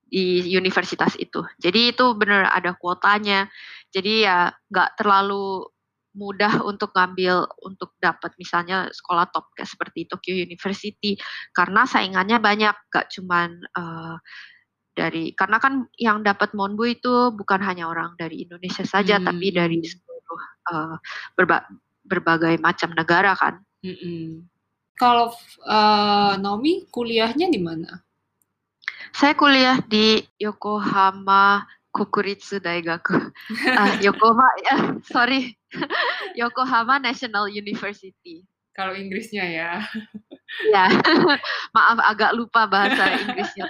di 0.06 0.54
universitas 0.54 1.18
itu. 1.18 1.42
Jadi 1.58 1.92
itu 1.94 2.14
benar 2.14 2.54
ada 2.54 2.78
kuotanya. 2.78 3.50
Jadi 3.90 4.22
ya 4.26 4.50
nggak 4.70 5.02
terlalu 5.02 5.66
mudah 6.16 6.64
untuk 6.64 6.96
ngambil 6.96 7.44
untuk 7.60 7.92
dapat 8.00 8.32
misalnya 8.40 8.88
sekolah 8.88 9.28
top 9.28 9.52
kayak 9.52 9.68
seperti 9.68 10.08
Tokyo 10.08 10.32
University 10.32 11.20
karena 11.52 11.84
saingannya 11.84 12.40
banyak 12.40 12.72
gak 12.88 13.12
cuman 13.12 13.60
uh, 13.76 14.16
dari 14.96 15.36
karena 15.36 15.60
kan 15.60 15.84
yang 16.00 16.24
dapat 16.24 16.56
Monbu 16.56 16.88
itu 16.88 17.36
bukan 17.36 17.60
hanya 17.60 17.92
orang 17.92 18.16
dari 18.16 18.48
Indonesia 18.48 18.82
saja 18.88 19.20
hmm. 19.20 19.26
tapi 19.28 19.46
dari 19.52 19.84
seluruh 19.84 20.42
uh, 20.72 20.96
berba 21.36 21.68
berbagai 22.00 22.56
macam 22.64 22.96
negara 22.96 23.36
kan. 23.36 23.60
Hmm. 23.84 24.48
Kalau 24.96 25.36
uh, 25.68 26.40
Naomi 26.40 26.88
kuliahnya 26.88 27.52
di 27.52 27.60
mana? 27.60 28.05
Saya 29.16 29.32
kuliah 29.32 29.80
di 29.80 30.20
Yokohama 30.36 31.64
Kokuritsu 31.88 32.60
Daigaku. 32.60 33.16
Uh, 33.16 33.92
Yokohama, 34.04 34.44
uh, 34.76 35.00
sorry, 35.08 35.56
Yokohama 36.40 37.00
National 37.00 37.48
University. 37.48 38.44
Kalau 38.76 38.92
Inggrisnya 38.92 39.44
ya. 39.48 39.70
Ya, 40.70 40.86
maaf 41.74 41.98
agak 42.06 42.30
lupa 42.38 42.70
bahasa 42.70 43.18
Inggrisnya. 43.18 43.66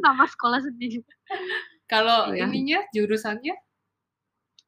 Nama 0.00 0.24
sekolah 0.24 0.64
sendiri. 0.64 1.04
Kalau 1.84 2.32
ya. 2.32 2.48
ininya 2.48 2.80
jurusannya? 2.96 3.52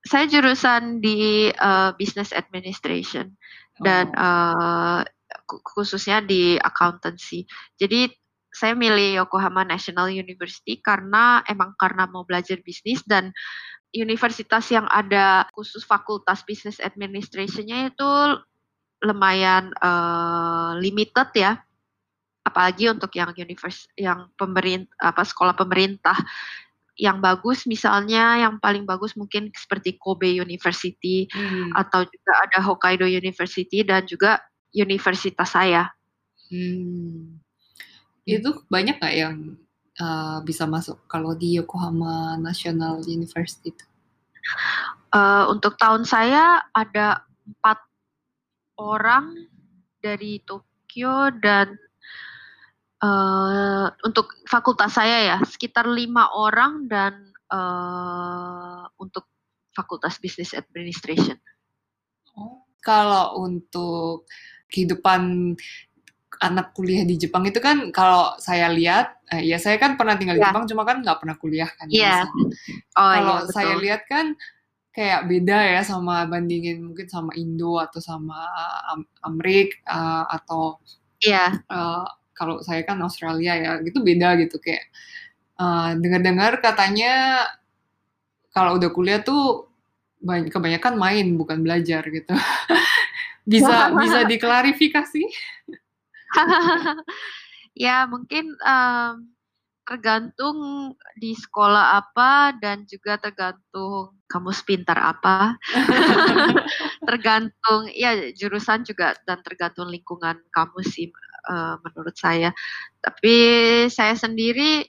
Saya 0.04 0.28
jurusan 0.28 1.00
di 1.00 1.48
uh, 1.56 1.96
Business 1.96 2.36
Administration 2.36 3.32
dan 3.80 4.12
oh. 4.12 4.20
uh, 4.20 5.00
khususnya 5.72 6.20
di 6.20 6.60
accountancy. 6.60 7.48
Jadi 7.80 8.12
saya 8.52 8.76
milih 8.76 9.24
Yokohama 9.24 9.64
National 9.64 10.12
University 10.12 10.78
karena 10.78 11.40
emang 11.48 11.72
karena 11.80 12.04
mau 12.06 12.22
belajar 12.22 12.60
bisnis 12.60 13.00
dan 13.08 13.32
universitas 13.92 14.68
yang 14.72 14.84
ada 14.88 15.48
khusus 15.52 15.84
fakultas 15.84 16.44
Business 16.44 16.80
Administration-nya 16.80 17.92
itu 17.92 18.10
lumayan 19.02 19.74
uh, 19.82 20.78
limited 20.78 21.28
ya 21.34 21.58
apalagi 22.42 22.90
untuk 22.90 23.10
yang 23.14 23.30
univers 23.34 23.86
yang 23.98 24.30
pemerintah 24.34 24.90
apa 24.98 25.22
sekolah 25.22 25.54
pemerintah 25.54 26.14
yang 26.98 27.18
bagus 27.18 27.64
misalnya 27.64 28.38
yang 28.38 28.60
paling 28.60 28.84
bagus 28.84 29.16
mungkin 29.16 29.48
seperti 29.56 29.96
Kobe 29.96 30.28
University 30.28 31.26
hmm. 31.30 31.72
atau 31.74 32.04
juga 32.04 32.32
ada 32.46 32.58
Hokkaido 32.62 33.08
University 33.08 33.82
dan 33.82 34.04
juga 34.04 34.38
universitas 34.76 35.50
saya. 35.50 35.88
Hmm. 36.52 37.41
Itu 38.22 38.62
banyak 38.70 39.02
nggak 39.02 39.16
yang 39.16 39.58
uh, 39.98 40.38
bisa 40.46 40.64
masuk 40.64 41.02
kalau 41.10 41.34
di 41.34 41.58
Yokohama 41.58 42.38
National 42.38 43.02
University 43.04 43.74
itu? 43.74 43.84
Uh, 45.12 45.46
untuk 45.52 45.76
tahun 45.76 46.02
saya 46.08 46.64
ada 46.72 47.26
empat 47.46 47.78
orang 48.80 49.36
dari 50.02 50.42
Tokyo 50.42 51.30
dan 51.38 51.78
uh, 53.02 53.86
untuk 54.02 54.34
fakultas 54.48 54.96
saya 54.96 55.34
ya 55.34 55.38
sekitar 55.46 55.86
lima 55.86 56.32
orang 56.34 56.90
dan 56.90 57.30
uh, 57.52 58.88
untuk 58.98 59.28
fakultas 59.76 60.18
Business 60.18 60.56
Administration. 60.56 61.38
Oh, 62.34 62.64
kalau 62.80 63.44
untuk 63.44 64.24
kehidupan 64.72 65.54
anak 66.42 66.74
kuliah 66.74 67.06
di 67.06 67.14
Jepang 67.14 67.46
itu 67.46 67.62
kan 67.62 67.94
kalau 67.94 68.34
saya 68.42 68.66
lihat, 68.74 69.22
eh, 69.30 69.46
ya 69.46 69.62
saya 69.62 69.78
kan 69.78 69.94
pernah 69.94 70.18
tinggal 70.18 70.36
di 70.36 70.42
ya. 70.42 70.50
Jepang, 70.50 70.66
cuma 70.66 70.82
kan 70.82 70.98
nggak 71.00 71.18
pernah 71.22 71.36
kuliah 71.38 71.70
kan. 71.70 71.86
Iya. 71.86 72.26
Oh, 72.98 73.12
kalau 73.14 73.36
ya, 73.46 73.50
saya 73.54 73.74
lihat 73.78 74.02
kan 74.10 74.34
kayak 74.92 75.24
beda 75.24 75.58
ya 75.72 75.80
sama 75.82 76.28
bandingin 76.28 76.84
mungkin 76.84 77.08
sama 77.08 77.32
Indo 77.32 77.80
atau 77.80 77.96
sama 77.98 78.44
Amerik 79.24 79.80
uh, 79.88 80.28
atau 80.28 80.76
iya 81.24 81.64
uh, 81.72 82.04
kalau 82.36 82.60
saya 82.60 82.84
kan 82.84 83.00
Australia 83.00 83.56
ya 83.56 83.70
gitu 83.80 84.04
beda 84.04 84.36
gitu 84.44 84.60
kayak 84.60 84.84
uh, 85.56 85.96
dengar-dengar 85.96 86.60
katanya 86.60 87.40
kalau 88.52 88.76
udah 88.76 88.92
kuliah 88.92 89.24
tuh 89.24 89.72
kebanyakan 90.22 91.00
main 91.00 91.26
bukan 91.40 91.64
belajar 91.64 92.04
gitu 92.12 92.36
bisa 93.52 93.96
bisa 93.96 94.28
diklarifikasi 94.28 95.24
ya 97.84 98.04
mungkin 98.08 98.52
um, 98.60 99.32
tergantung 99.82 100.56
di 101.18 101.34
sekolah 101.34 101.98
apa 101.98 102.54
dan 102.62 102.86
juga 102.86 103.18
tergantung 103.18 104.14
kamu 104.30 104.50
pintar 104.62 104.98
apa. 104.98 105.58
tergantung 107.08 107.90
ya 107.90 108.30
jurusan 108.32 108.86
juga 108.86 109.18
dan 109.26 109.42
tergantung 109.42 109.90
lingkungan 109.90 110.38
kamu 110.54 110.80
sih 110.86 111.10
uh, 111.50 111.76
menurut 111.82 112.14
saya. 112.14 112.54
Tapi 113.02 113.34
saya 113.90 114.14
sendiri 114.14 114.86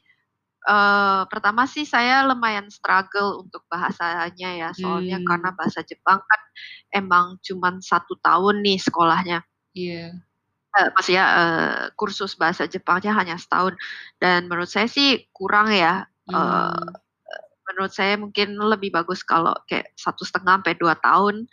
uh, 0.69 1.25
pertama 1.25 1.65
sih 1.65 1.89
saya 1.89 2.23
lumayan 2.29 2.69
struggle 2.69 3.41
untuk 3.41 3.65
bahasanya 3.67 4.49
ya, 4.55 4.69
soalnya 4.77 5.17
hmm. 5.19 5.27
karena 5.27 5.49
bahasa 5.57 5.81
Jepang 5.81 6.21
kan 6.21 6.41
emang 6.93 7.41
cuma 7.41 7.73
satu 7.81 8.13
tahun 8.21 8.61
nih 8.61 8.77
sekolahnya. 8.77 9.39
Iya. 9.73 10.13
Yeah 10.13 10.32
uh, 10.77 10.89
maksudnya 10.93 11.25
uh, 11.25 11.81
kursus 11.97 12.33
bahasa 12.37 12.65
Jepangnya 12.65 13.13
hanya 13.13 13.37
setahun 13.37 13.77
dan 14.17 14.49
menurut 14.49 14.69
saya 14.69 14.89
sih 14.89 15.29
kurang 15.33 15.69
ya. 15.73 16.05
Uh, 16.23 16.71
menurut 17.67 17.91
saya 17.91 18.15
mungkin 18.15 18.55
lebih 18.55 18.93
bagus 18.95 19.23
kalau 19.23 19.51
kayak 19.67 19.91
satu 19.95 20.23
setengah 20.23 20.61
sampai 20.61 20.75
dua 20.77 20.95
tahun 20.99 21.47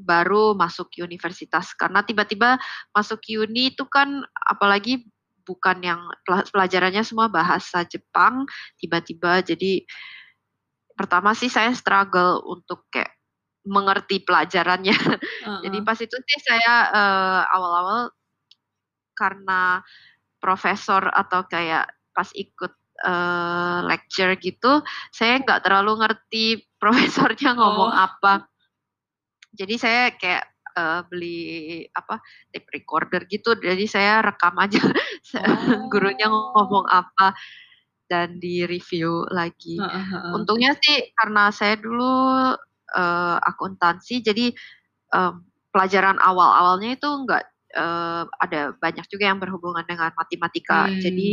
baru 0.00 0.56
masuk 0.56 0.96
universitas 1.04 1.76
karena 1.76 2.00
tiba-tiba 2.00 2.56
masuk 2.96 3.20
uni 3.36 3.72
itu 3.76 3.84
kan 3.84 4.24
apalagi 4.48 5.04
bukan 5.44 5.84
yang 5.84 6.00
pelajarannya 6.24 7.04
semua 7.04 7.28
bahasa 7.28 7.84
Jepang 7.84 8.48
tiba-tiba 8.80 9.44
jadi 9.44 9.84
pertama 10.96 11.36
sih 11.36 11.52
saya 11.52 11.72
struggle 11.76 12.44
untuk 12.44 12.88
kayak 12.92 13.16
mengerti 13.64 14.24
pelajarannya. 14.24 14.96
Uh 14.96 15.16
-uh. 15.48 15.60
Jadi 15.64 15.78
pas 15.84 15.96
itu 16.00 16.16
sih 16.16 16.40
saya 16.44 16.74
uh, 16.92 17.42
awal-awal 17.52 18.12
karena 19.20 19.84
profesor 20.40 21.04
atau 21.12 21.44
kayak 21.44 21.84
pas 22.16 22.32
ikut 22.32 22.72
uh, 23.04 23.84
lecture 23.84 24.32
gitu, 24.40 24.80
saya 25.12 25.44
nggak 25.44 25.60
terlalu 25.60 26.00
ngerti 26.00 26.64
profesornya 26.82 27.52
ngomong 27.52 27.92
oh. 27.92 28.00
apa. 28.08 28.48
Jadi 29.52 29.74
saya 29.76 30.16
kayak 30.16 30.48
uh, 30.72 31.04
beli 31.04 31.84
apa 31.92 32.24
tape 32.48 32.72
recorder 32.72 33.28
gitu, 33.28 33.52
jadi 33.60 33.84
saya 33.84 34.24
rekam 34.24 34.56
aja 34.56 34.80
oh. 34.88 35.92
gurunya 35.92 36.32
ngomong 36.32 36.88
apa 36.88 37.36
dan 38.08 38.40
di 38.40 38.64
review 38.64 39.28
lagi. 39.28 39.76
Uh, 39.76 39.84
uh, 39.84 40.08
uh. 40.16 40.32
Untungnya 40.40 40.72
sih 40.80 41.12
karena 41.12 41.52
saya 41.52 41.76
dulu 41.76 42.56
uh, 42.96 43.36
akuntansi, 43.38 44.24
jadi 44.24 44.50
um, 45.14 45.46
pelajaran 45.70 46.18
awal-awalnya 46.18 46.98
itu 46.98 47.06
nggak 47.06 47.46
uh, 47.76 48.24
ada 48.40 48.74
banyak 48.78 49.06
juga 49.10 49.30
yang 49.30 49.38
berhubungan 49.38 49.84
dengan 49.86 50.10
matematika. 50.14 50.88
Hmm. 50.88 50.98
Jadi 50.98 51.28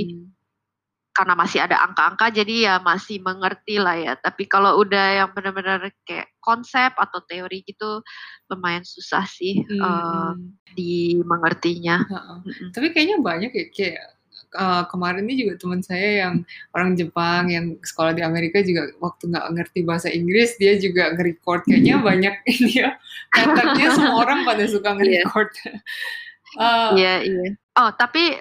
karena 1.17 1.33
masih 1.33 1.65
ada 1.65 1.81
angka-angka, 1.81 2.29
jadi 2.29 2.55
ya 2.69 2.75
masih 2.77 3.17
mengerti 3.25 3.81
lah 3.81 3.97
ya. 3.97 4.13
Tapi 4.21 4.45
kalau 4.45 4.77
udah 4.85 5.25
yang 5.25 5.29
benar-benar 5.33 5.89
kayak 6.05 6.29
konsep 6.37 6.93
atau 6.93 7.25
teori 7.25 7.65
gitu, 7.65 8.05
lumayan 8.53 8.85
susah 8.85 9.25
sih 9.25 9.65
hmm. 9.65 9.81
uh, 9.81 10.37
di 10.77 11.17
mengertinya. 11.25 12.05
Hmm. 12.05 12.69
Tapi 12.69 12.93
kayaknya 12.93 13.17
banyak 13.17 13.49
ya 13.49 13.65
kayak 13.73 14.17
uh, 14.55 14.83
kemarin 14.87 15.25
ini 15.25 15.43
juga 15.43 15.53
teman 15.59 15.81
saya 15.81 16.27
yang 16.27 16.35
orang 16.71 16.93
Jepang 16.93 17.49
yang 17.49 17.65
sekolah 17.81 18.13
di 18.13 18.21
Amerika 18.23 18.61
juga 18.61 18.87
waktu 19.01 19.33
nggak 19.33 19.47
ngerti 19.57 19.79
bahasa 19.83 20.07
Inggris 20.13 20.55
dia 20.61 20.77
juga 20.77 21.11
nge-record 21.17 21.65
kayaknya 21.67 21.95
banyak 22.07 22.35
ini 22.45 22.71
ya 22.85 22.89
katanya 23.33 23.87
semua 23.97 24.15
orang 24.23 24.45
pada 24.45 24.63
suka 24.69 24.93
iya. 24.93 24.97
nge-record. 25.25 25.49
Iya, 25.65 25.73
uh, 26.55 26.95
iya. 26.95 27.25
Yeah. 27.27 27.53
Oh, 27.77 27.93
tapi 27.93 28.33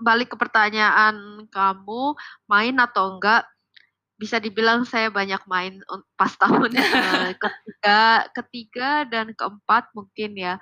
balik 0.00 0.32
ke 0.32 0.36
pertanyaan 0.40 1.44
kamu, 1.52 2.16
main 2.48 2.76
atau 2.80 3.18
enggak? 3.18 3.44
Bisa 4.18 4.42
dibilang 4.42 4.82
saya 4.82 5.10
banyak 5.12 5.42
main 5.46 5.78
pas 6.18 6.32
tahun 6.42 6.74
uh, 6.74 7.30
ketiga, 7.38 8.00
ketiga 8.34 8.90
dan 9.06 9.34
keempat 9.34 9.90
mungkin 9.92 10.38
ya. 10.38 10.54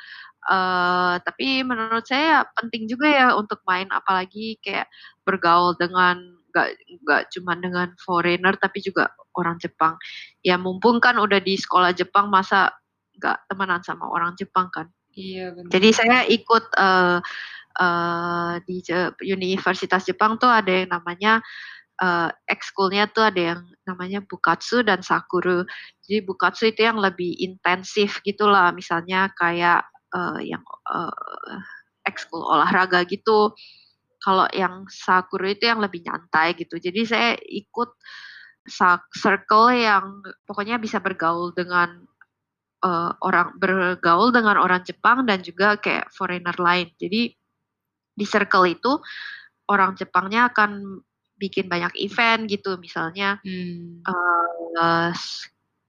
Uh, 0.47 1.19
tapi 1.23 1.63
menurut 1.63 2.07
saya 2.07 2.47
penting 2.59 2.91
juga 2.91 3.07
ya 3.09 3.27
untuk 3.39 3.63
main, 3.65 3.87
apalagi 3.95 4.59
kayak 4.63 4.91
bergaul 5.23 5.75
dengan 5.79 6.37
nggak 6.51 6.69
nggak 7.05 7.23
cuma 7.37 7.53
dengan 7.61 7.93
foreigner 8.01 8.57
tapi 8.57 8.81
juga 8.81 9.13
orang 9.37 9.61
Jepang. 9.61 9.95
Ya 10.41 10.57
mumpung 10.57 10.99
kan 10.99 11.21
udah 11.21 11.39
di 11.39 11.55
sekolah 11.55 11.93
Jepang, 11.93 12.33
masa 12.33 12.73
nggak 13.21 13.49
temenan 13.49 13.81
sama 13.85 14.09
orang 14.09 14.35
Jepang 14.35 14.69
kan? 14.73 14.89
Iya 15.17 15.57
benar. 15.57 15.71
Jadi 15.73 15.89
saya 15.97 16.19
ikut 16.29 16.65
uh, 16.77 17.19
uh, 17.81 18.53
di 18.69 18.85
Universitas 19.33 20.05
Jepang 20.05 20.37
tuh 20.37 20.53
ada 20.53 20.69
yang 20.69 20.93
namanya 20.93 21.41
uh, 22.05 22.29
ekskulnya 22.45 23.09
tuh 23.09 23.33
ada 23.33 23.41
yang 23.57 23.61
namanya 23.89 24.21
bukatsu 24.21 24.85
dan 24.85 25.01
sakuru. 25.01 25.65
Jadi 26.05 26.21
bukatsu 26.21 26.69
itu 26.69 26.85
yang 26.85 27.01
lebih 27.01 27.33
intensif 27.41 28.21
gitulah, 28.23 28.71
misalnya 28.77 29.33
kayak 29.41 29.89
uh, 30.13 30.41
yang 30.45 30.61
uh, 30.85 31.13
ekskul 32.05 32.45
olahraga 32.45 33.09
gitu. 33.09 33.57
Kalau 34.21 34.45
yang 34.53 34.85
sakuru 34.91 35.49
itu 35.49 35.65
yang 35.71 35.81
lebih 35.81 36.05
nyantai 36.05 36.53
gitu. 36.59 36.77
Jadi 36.77 37.01
saya 37.09 37.31
ikut 37.41 37.95
circle 39.15 39.71
yang 39.71 40.19
pokoknya 40.43 40.83
bisa 40.83 40.99
bergaul 40.99 41.55
dengan 41.55 42.03
uh, 42.85 43.13
orang 43.25 43.57
bergaul 43.57 44.35
dengan 44.35 44.61
orang 44.61 44.83
Jepang 44.85 45.25
dan 45.25 45.41
juga 45.41 45.79
kayak 45.81 46.13
foreigner 46.13 46.57
lain. 46.59 46.91
Jadi 46.99 47.33
di 48.17 48.25
circle 48.25 48.67
itu 48.69 48.93
orang 49.69 49.95
Jepangnya 49.95 50.49
akan 50.51 51.01
bikin 51.37 51.69
banyak 51.69 51.93
event 52.01 52.49
gitu 52.49 52.81
misalnya 52.81 53.37
hmm. 53.45 54.01
uh, 54.09 55.13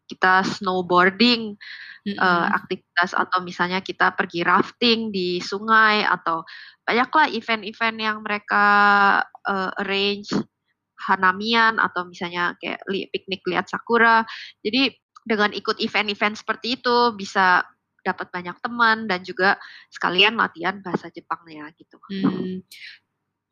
kita 0.08 0.44
snowboarding 0.44 1.56
hmm. 2.04 2.18
uh, 2.20 2.48
aktivitas 2.52 3.16
atau 3.16 3.40
misalnya 3.44 3.80
kita 3.80 4.12
pergi 4.16 4.44
rafting 4.44 5.12
di 5.12 5.40
sungai 5.40 6.04
atau 6.04 6.44
banyaklah 6.84 7.32
event-event 7.32 7.98
yang 8.00 8.18
mereka 8.24 8.66
uh, 9.48 9.72
arrange 9.84 10.32
hanamian 11.08 11.78
atau 11.80 12.08
misalnya 12.10 12.58
kayak 12.60 12.82
li 12.90 13.06
piknik 13.12 13.44
lihat 13.48 13.70
sakura 13.70 14.26
jadi 14.66 14.92
dengan 15.28 15.52
ikut 15.52 15.84
event-event 15.84 16.40
seperti 16.40 16.80
itu 16.80 17.12
bisa 17.20 17.68
dapat 18.08 18.32
banyak 18.32 18.56
teman 18.64 19.04
dan 19.12 19.20
juga 19.28 19.60
sekalian 19.92 20.40
latihan 20.40 20.80
bahasa 20.80 21.12
Jepangnya 21.12 21.68
gitu. 21.76 22.00
Hmm. 22.08 22.64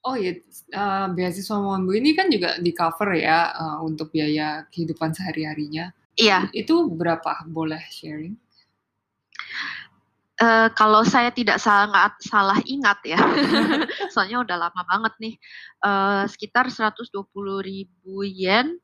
Oh 0.05 0.15
ya, 0.15 0.37
uh, 0.71 1.11
beasiswa 1.11 1.57
Monbu 1.59 1.91
ini 1.97 2.15
kan 2.15 2.31
juga 2.31 2.55
di 2.61 2.71
cover 2.71 3.19
ya 3.19 3.51
uh, 3.51 3.77
untuk 3.83 4.15
biaya 4.15 4.63
kehidupan 4.71 5.11
sehari-harinya. 5.11 5.91
Iya. 6.15 6.47
Itu 6.55 6.87
berapa? 6.87 7.43
Boleh 7.49 7.83
sharing? 7.91 8.39
Uh, 10.35 10.67
kalau 10.75 11.01
saya 11.07 11.31
tidak 11.31 11.63
sangat 11.63 12.11
salah 12.21 12.59
ingat 12.67 12.99
ya, 13.07 13.19
soalnya 14.13 14.43
udah 14.43 14.67
lama 14.67 14.81
banget 14.83 15.13
nih, 15.19 15.35
uh, 15.83 16.27
sekitar 16.27 16.67
120 16.67 17.09
ribu 17.63 18.15
yen 18.23 18.75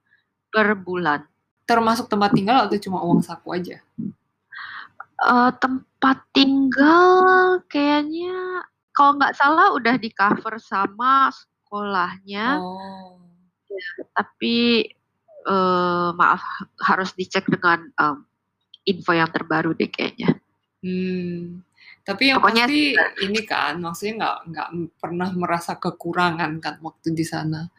per 0.48 0.74
bulan. 0.80 1.28
Termasuk 1.72 2.12
tempat 2.12 2.36
tinggal 2.36 2.68
atau 2.68 2.76
cuma 2.76 3.00
uang 3.00 3.24
saku 3.24 3.56
aja? 3.56 3.80
Uh, 5.24 5.56
tempat 5.56 6.20
tinggal 6.36 7.64
kayaknya 7.72 8.68
kalau 8.92 9.16
nggak 9.16 9.40
salah 9.40 9.72
udah 9.72 9.96
di-cover 9.96 10.60
sama 10.60 11.32
sekolahnya. 11.32 12.60
Oh. 12.60 13.24
Ya, 13.72 13.88
tapi, 14.20 14.84
uh, 15.48 16.12
maaf 16.12 16.44
harus 16.84 17.16
dicek 17.16 17.48
dengan, 17.48 17.88
um, 17.96 18.28
info 18.84 19.16
yang 19.16 19.32
terbaru 19.32 19.72
deh 19.72 19.88
kayaknya. 19.88 20.36
Hmm. 20.84 21.64
Tapi 22.02 22.34
yang 22.34 22.42
Pokoknya 22.42 22.66
pasti 22.66 22.98
ini 23.24 23.42
kan, 23.46 23.78
maksudnya 23.78 24.14
nggak 24.18 24.38
nggak 24.50 24.70
pernah 24.98 25.30
merasa 25.38 25.78
kekurangan 25.78 26.58
kan 26.58 26.76
waktu 26.82 27.14
di 27.14 27.22
sana? 27.22 27.70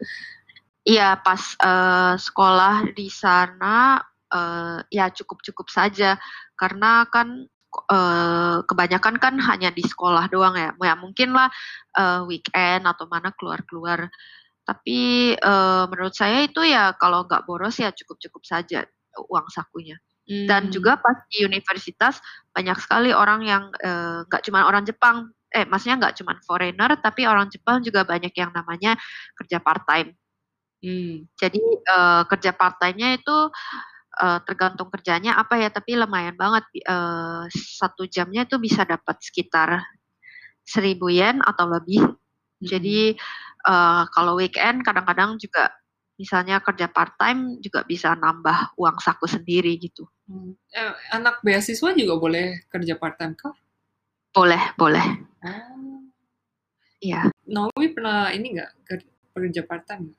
Iya, 0.83 1.14
pas, 1.23 1.55
uh, 1.62 2.18
sekolah 2.18 2.90
di 2.90 3.07
sana, 3.07 4.03
uh, 4.35 4.83
ya 4.90 5.12
cukup-cukup 5.14 5.71
saja 5.71 6.18
karena 6.59 7.07
kan 7.07 7.47
uh, 7.92 8.66
kebanyakan 8.66 9.16
kan 9.23 9.35
hanya 9.38 9.71
di 9.71 9.85
sekolah 9.85 10.27
doang 10.27 10.59
ya. 10.59 10.75
Ya 10.75 10.95
mungkin 10.99 11.37
lah 11.37 11.49
uh, 11.95 12.27
weekend 12.27 12.83
atau 12.88 13.07
mana 13.07 13.31
keluar-keluar. 13.37 14.11
Tapi 14.62 15.35
uh, 15.38 15.87
menurut 15.90 16.14
saya 16.14 16.47
itu 16.47 16.62
ya 16.62 16.95
kalau 16.99 17.27
nggak 17.27 17.47
boros 17.47 17.79
ya 17.79 17.90
cukup-cukup 17.90 18.42
saja 18.42 18.87
uang 19.31 19.47
sakunya. 19.51 19.99
Hmm. 20.23 20.47
Dan 20.47 20.62
juga 20.71 20.99
pas 21.03 21.18
di 21.31 21.42
universitas 21.42 22.23
banyak 22.55 22.79
sekali 22.79 23.11
orang 23.11 23.42
yang 23.42 23.71
nggak 24.27 24.42
uh, 24.42 24.45
cuma 24.47 24.66
orang 24.71 24.87
Jepang, 24.87 25.35
eh 25.51 25.66
maksudnya 25.66 25.99
nggak 25.99 26.14
cuma 26.23 26.38
foreigner, 26.47 26.95
tapi 27.03 27.27
orang 27.27 27.51
Jepang 27.51 27.83
juga 27.83 28.07
banyak 28.07 28.31
yang 28.38 28.55
namanya 28.55 28.95
kerja 29.35 29.59
part 29.59 29.83
time. 29.87 30.14
Hmm. 30.83 31.31
Jadi 31.38 31.62
uh, 31.87 32.27
kerja 32.27 32.51
part 32.51 32.77
time-nya 32.83 33.14
itu 33.14 33.37
uh, 34.18 34.38
tergantung 34.42 34.90
kerjanya 34.90 35.38
apa 35.38 35.55
ya, 35.62 35.71
tapi 35.71 35.95
lumayan 35.95 36.35
banget, 36.35 36.66
uh, 36.90 37.47
satu 37.55 38.11
jamnya 38.11 38.42
itu 38.45 38.59
bisa 38.59 38.83
dapat 38.83 39.16
sekitar 39.23 39.79
1.000 40.66 40.99
yen 41.14 41.38
atau 41.47 41.71
lebih. 41.71 42.03
Hmm. 42.03 42.66
Jadi, 42.66 43.14
uh, 43.71 44.03
kalau 44.11 44.35
weekend 44.42 44.83
kadang-kadang 44.83 45.38
juga 45.38 45.71
misalnya 46.18 46.59
kerja 46.62 46.90
part-time 46.90 47.59
juga 47.62 47.83
bisa 47.87 48.14
nambah 48.18 48.75
uang 48.79 48.99
saku 48.99 49.31
sendiri 49.31 49.79
gitu. 49.79 50.07
Hmm. 50.27 50.59
Eh, 50.75 50.95
anak 51.14 51.40
beasiswa 51.47 51.95
juga 51.95 52.14
boleh 52.18 52.66
kerja 52.66 52.99
part-time 52.99 53.38
kah? 53.38 53.55
Boleh 54.35 54.75
boleh. 54.75 55.03
Oh. 55.47 56.03
Iya. 57.03 57.31
Naomi 57.51 57.90
pernah 57.90 58.31
ini 58.31 58.55
nggak, 58.59 58.71
kerja 59.35 59.62
part-time 59.66 60.14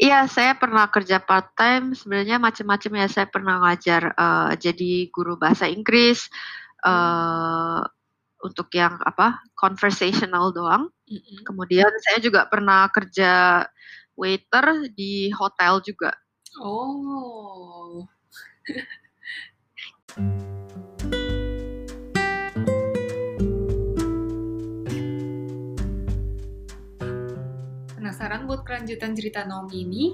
Iya, 0.00 0.24
saya 0.26 0.56
pernah 0.56 0.88
kerja 0.88 1.20
part-time, 1.20 1.92
sebenarnya 1.92 2.40
macam-macam 2.40 2.92
ya, 3.04 3.06
saya 3.08 3.26
pernah 3.28 3.60
ngajar, 3.60 4.16
uh, 4.16 4.52
jadi 4.56 5.12
guru 5.12 5.36
bahasa 5.36 5.68
Inggris, 5.68 6.26
uh, 6.82 7.84
untuk 8.42 8.72
yang 8.74 8.98
apa, 9.04 9.38
conversational 9.54 10.50
doang. 10.50 10.90
Mm-hmm. 11.06 11.38
Kemudian 11.46 11.92
saya 12.02 12.18
juga 12.18 12.48
pernah 12.48 12.88
kerja 12.90 13.62
waiter 14.16 14.90
di 14.96 15.30
hotel 15.30 15.78
juga. 15.84 16.16
Oh. 16.58 18.08
Penasaran 28.12 28.44
buat 28.44 28.60
kelanjutan 28.68 29.16
cerita 29.16 29.40
Naomi 29.48 29.88
ini? 29.88 30.04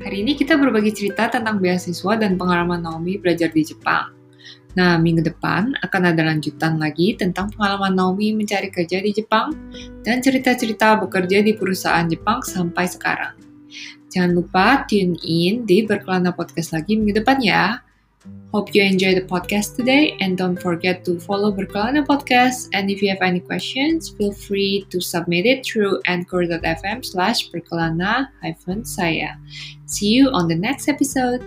Hari 0.00 0.24
ini 0.24 0.32
kita 0.32 0.56
berbagi 0.56 0.96
cerita 0.96 1.28
tentang 1.28 1.60
beasiswa 1.60 2.16
dan 2.16 2.40
pengalaman 2.40 2.80
Naomi 2.80 3.20
belajar 3.20 3.52
di 3.52 3.60
Jepang. 3.60 4.16
Nah, 4.80 4.96
minggu 4.96 5.20
depan 5.20 5.76
akan 5.84 6.02
ada 6.08 6.24
lanjutan 6.24 6.80
lagi 6.80 7.12
tentang 7.20 7.52
pengalaman 7.52 8.00
Naomi 8.00 8.32
mencari 8.32 8.72
kerja 8.72 8.96
di 8.96 9.12
Jepang 9.12 9.52
dan 10.00 10.24
cerita-cerita 10.24 10.96
bekerja 11.04 11.44
di 11.44 11.52
perusahaan 11.52 12.08
Jepang 12.08 12.40
sampai 12.40 12.88
sekarang. 12.88 13.36
Jangan 14.08 14.32
lupa 14.32 14.88
tune 14.88 15.20
in 15.20 15.68
di 15.68 15.84
Berkelana 15.84 16.32
Podcast 16.32 16.72
lagi 16.72 16.96
minggu 16.96 17.20
depan 17.20 17.44
ya. 17.44 17.76
Hope 18.54 18.72
you 18.72 18.84
enjoy 18.84 19.16
the 19.16 19.26
podcast 19.26 19.74
today 19.74 20.16
and 20.20 20.38
don't 20.38 20.54
forget 20.54 21.04
to 21.06 21.18
follow 21.18 21.50
Berkelana 21.50 22.06
Podcast. 22.06 22.68
And 22.72 22.88
if 22.88 23.02
you 23.02 23.08
have 23.08 23.18
any 23.20 23.40
questions, 23.40 24.10
feel 24.10 24.32
free 24.32 24.86
to 24.90 25.00
submit 25.00 25.44
it 25.44 25.66
through 25.66 26.00
anchor.fm 26.06 27.04
slash 27.04 27.50
berkelana 27.50 28.28
hyphen 28.40 28.84
saya. 28.84 29.42
See 29.86 30.14
you 30.14 30.30
on 30.30 30.46
the 30.46 30.54
next 30.54 30.86
episode. 30.86 31.42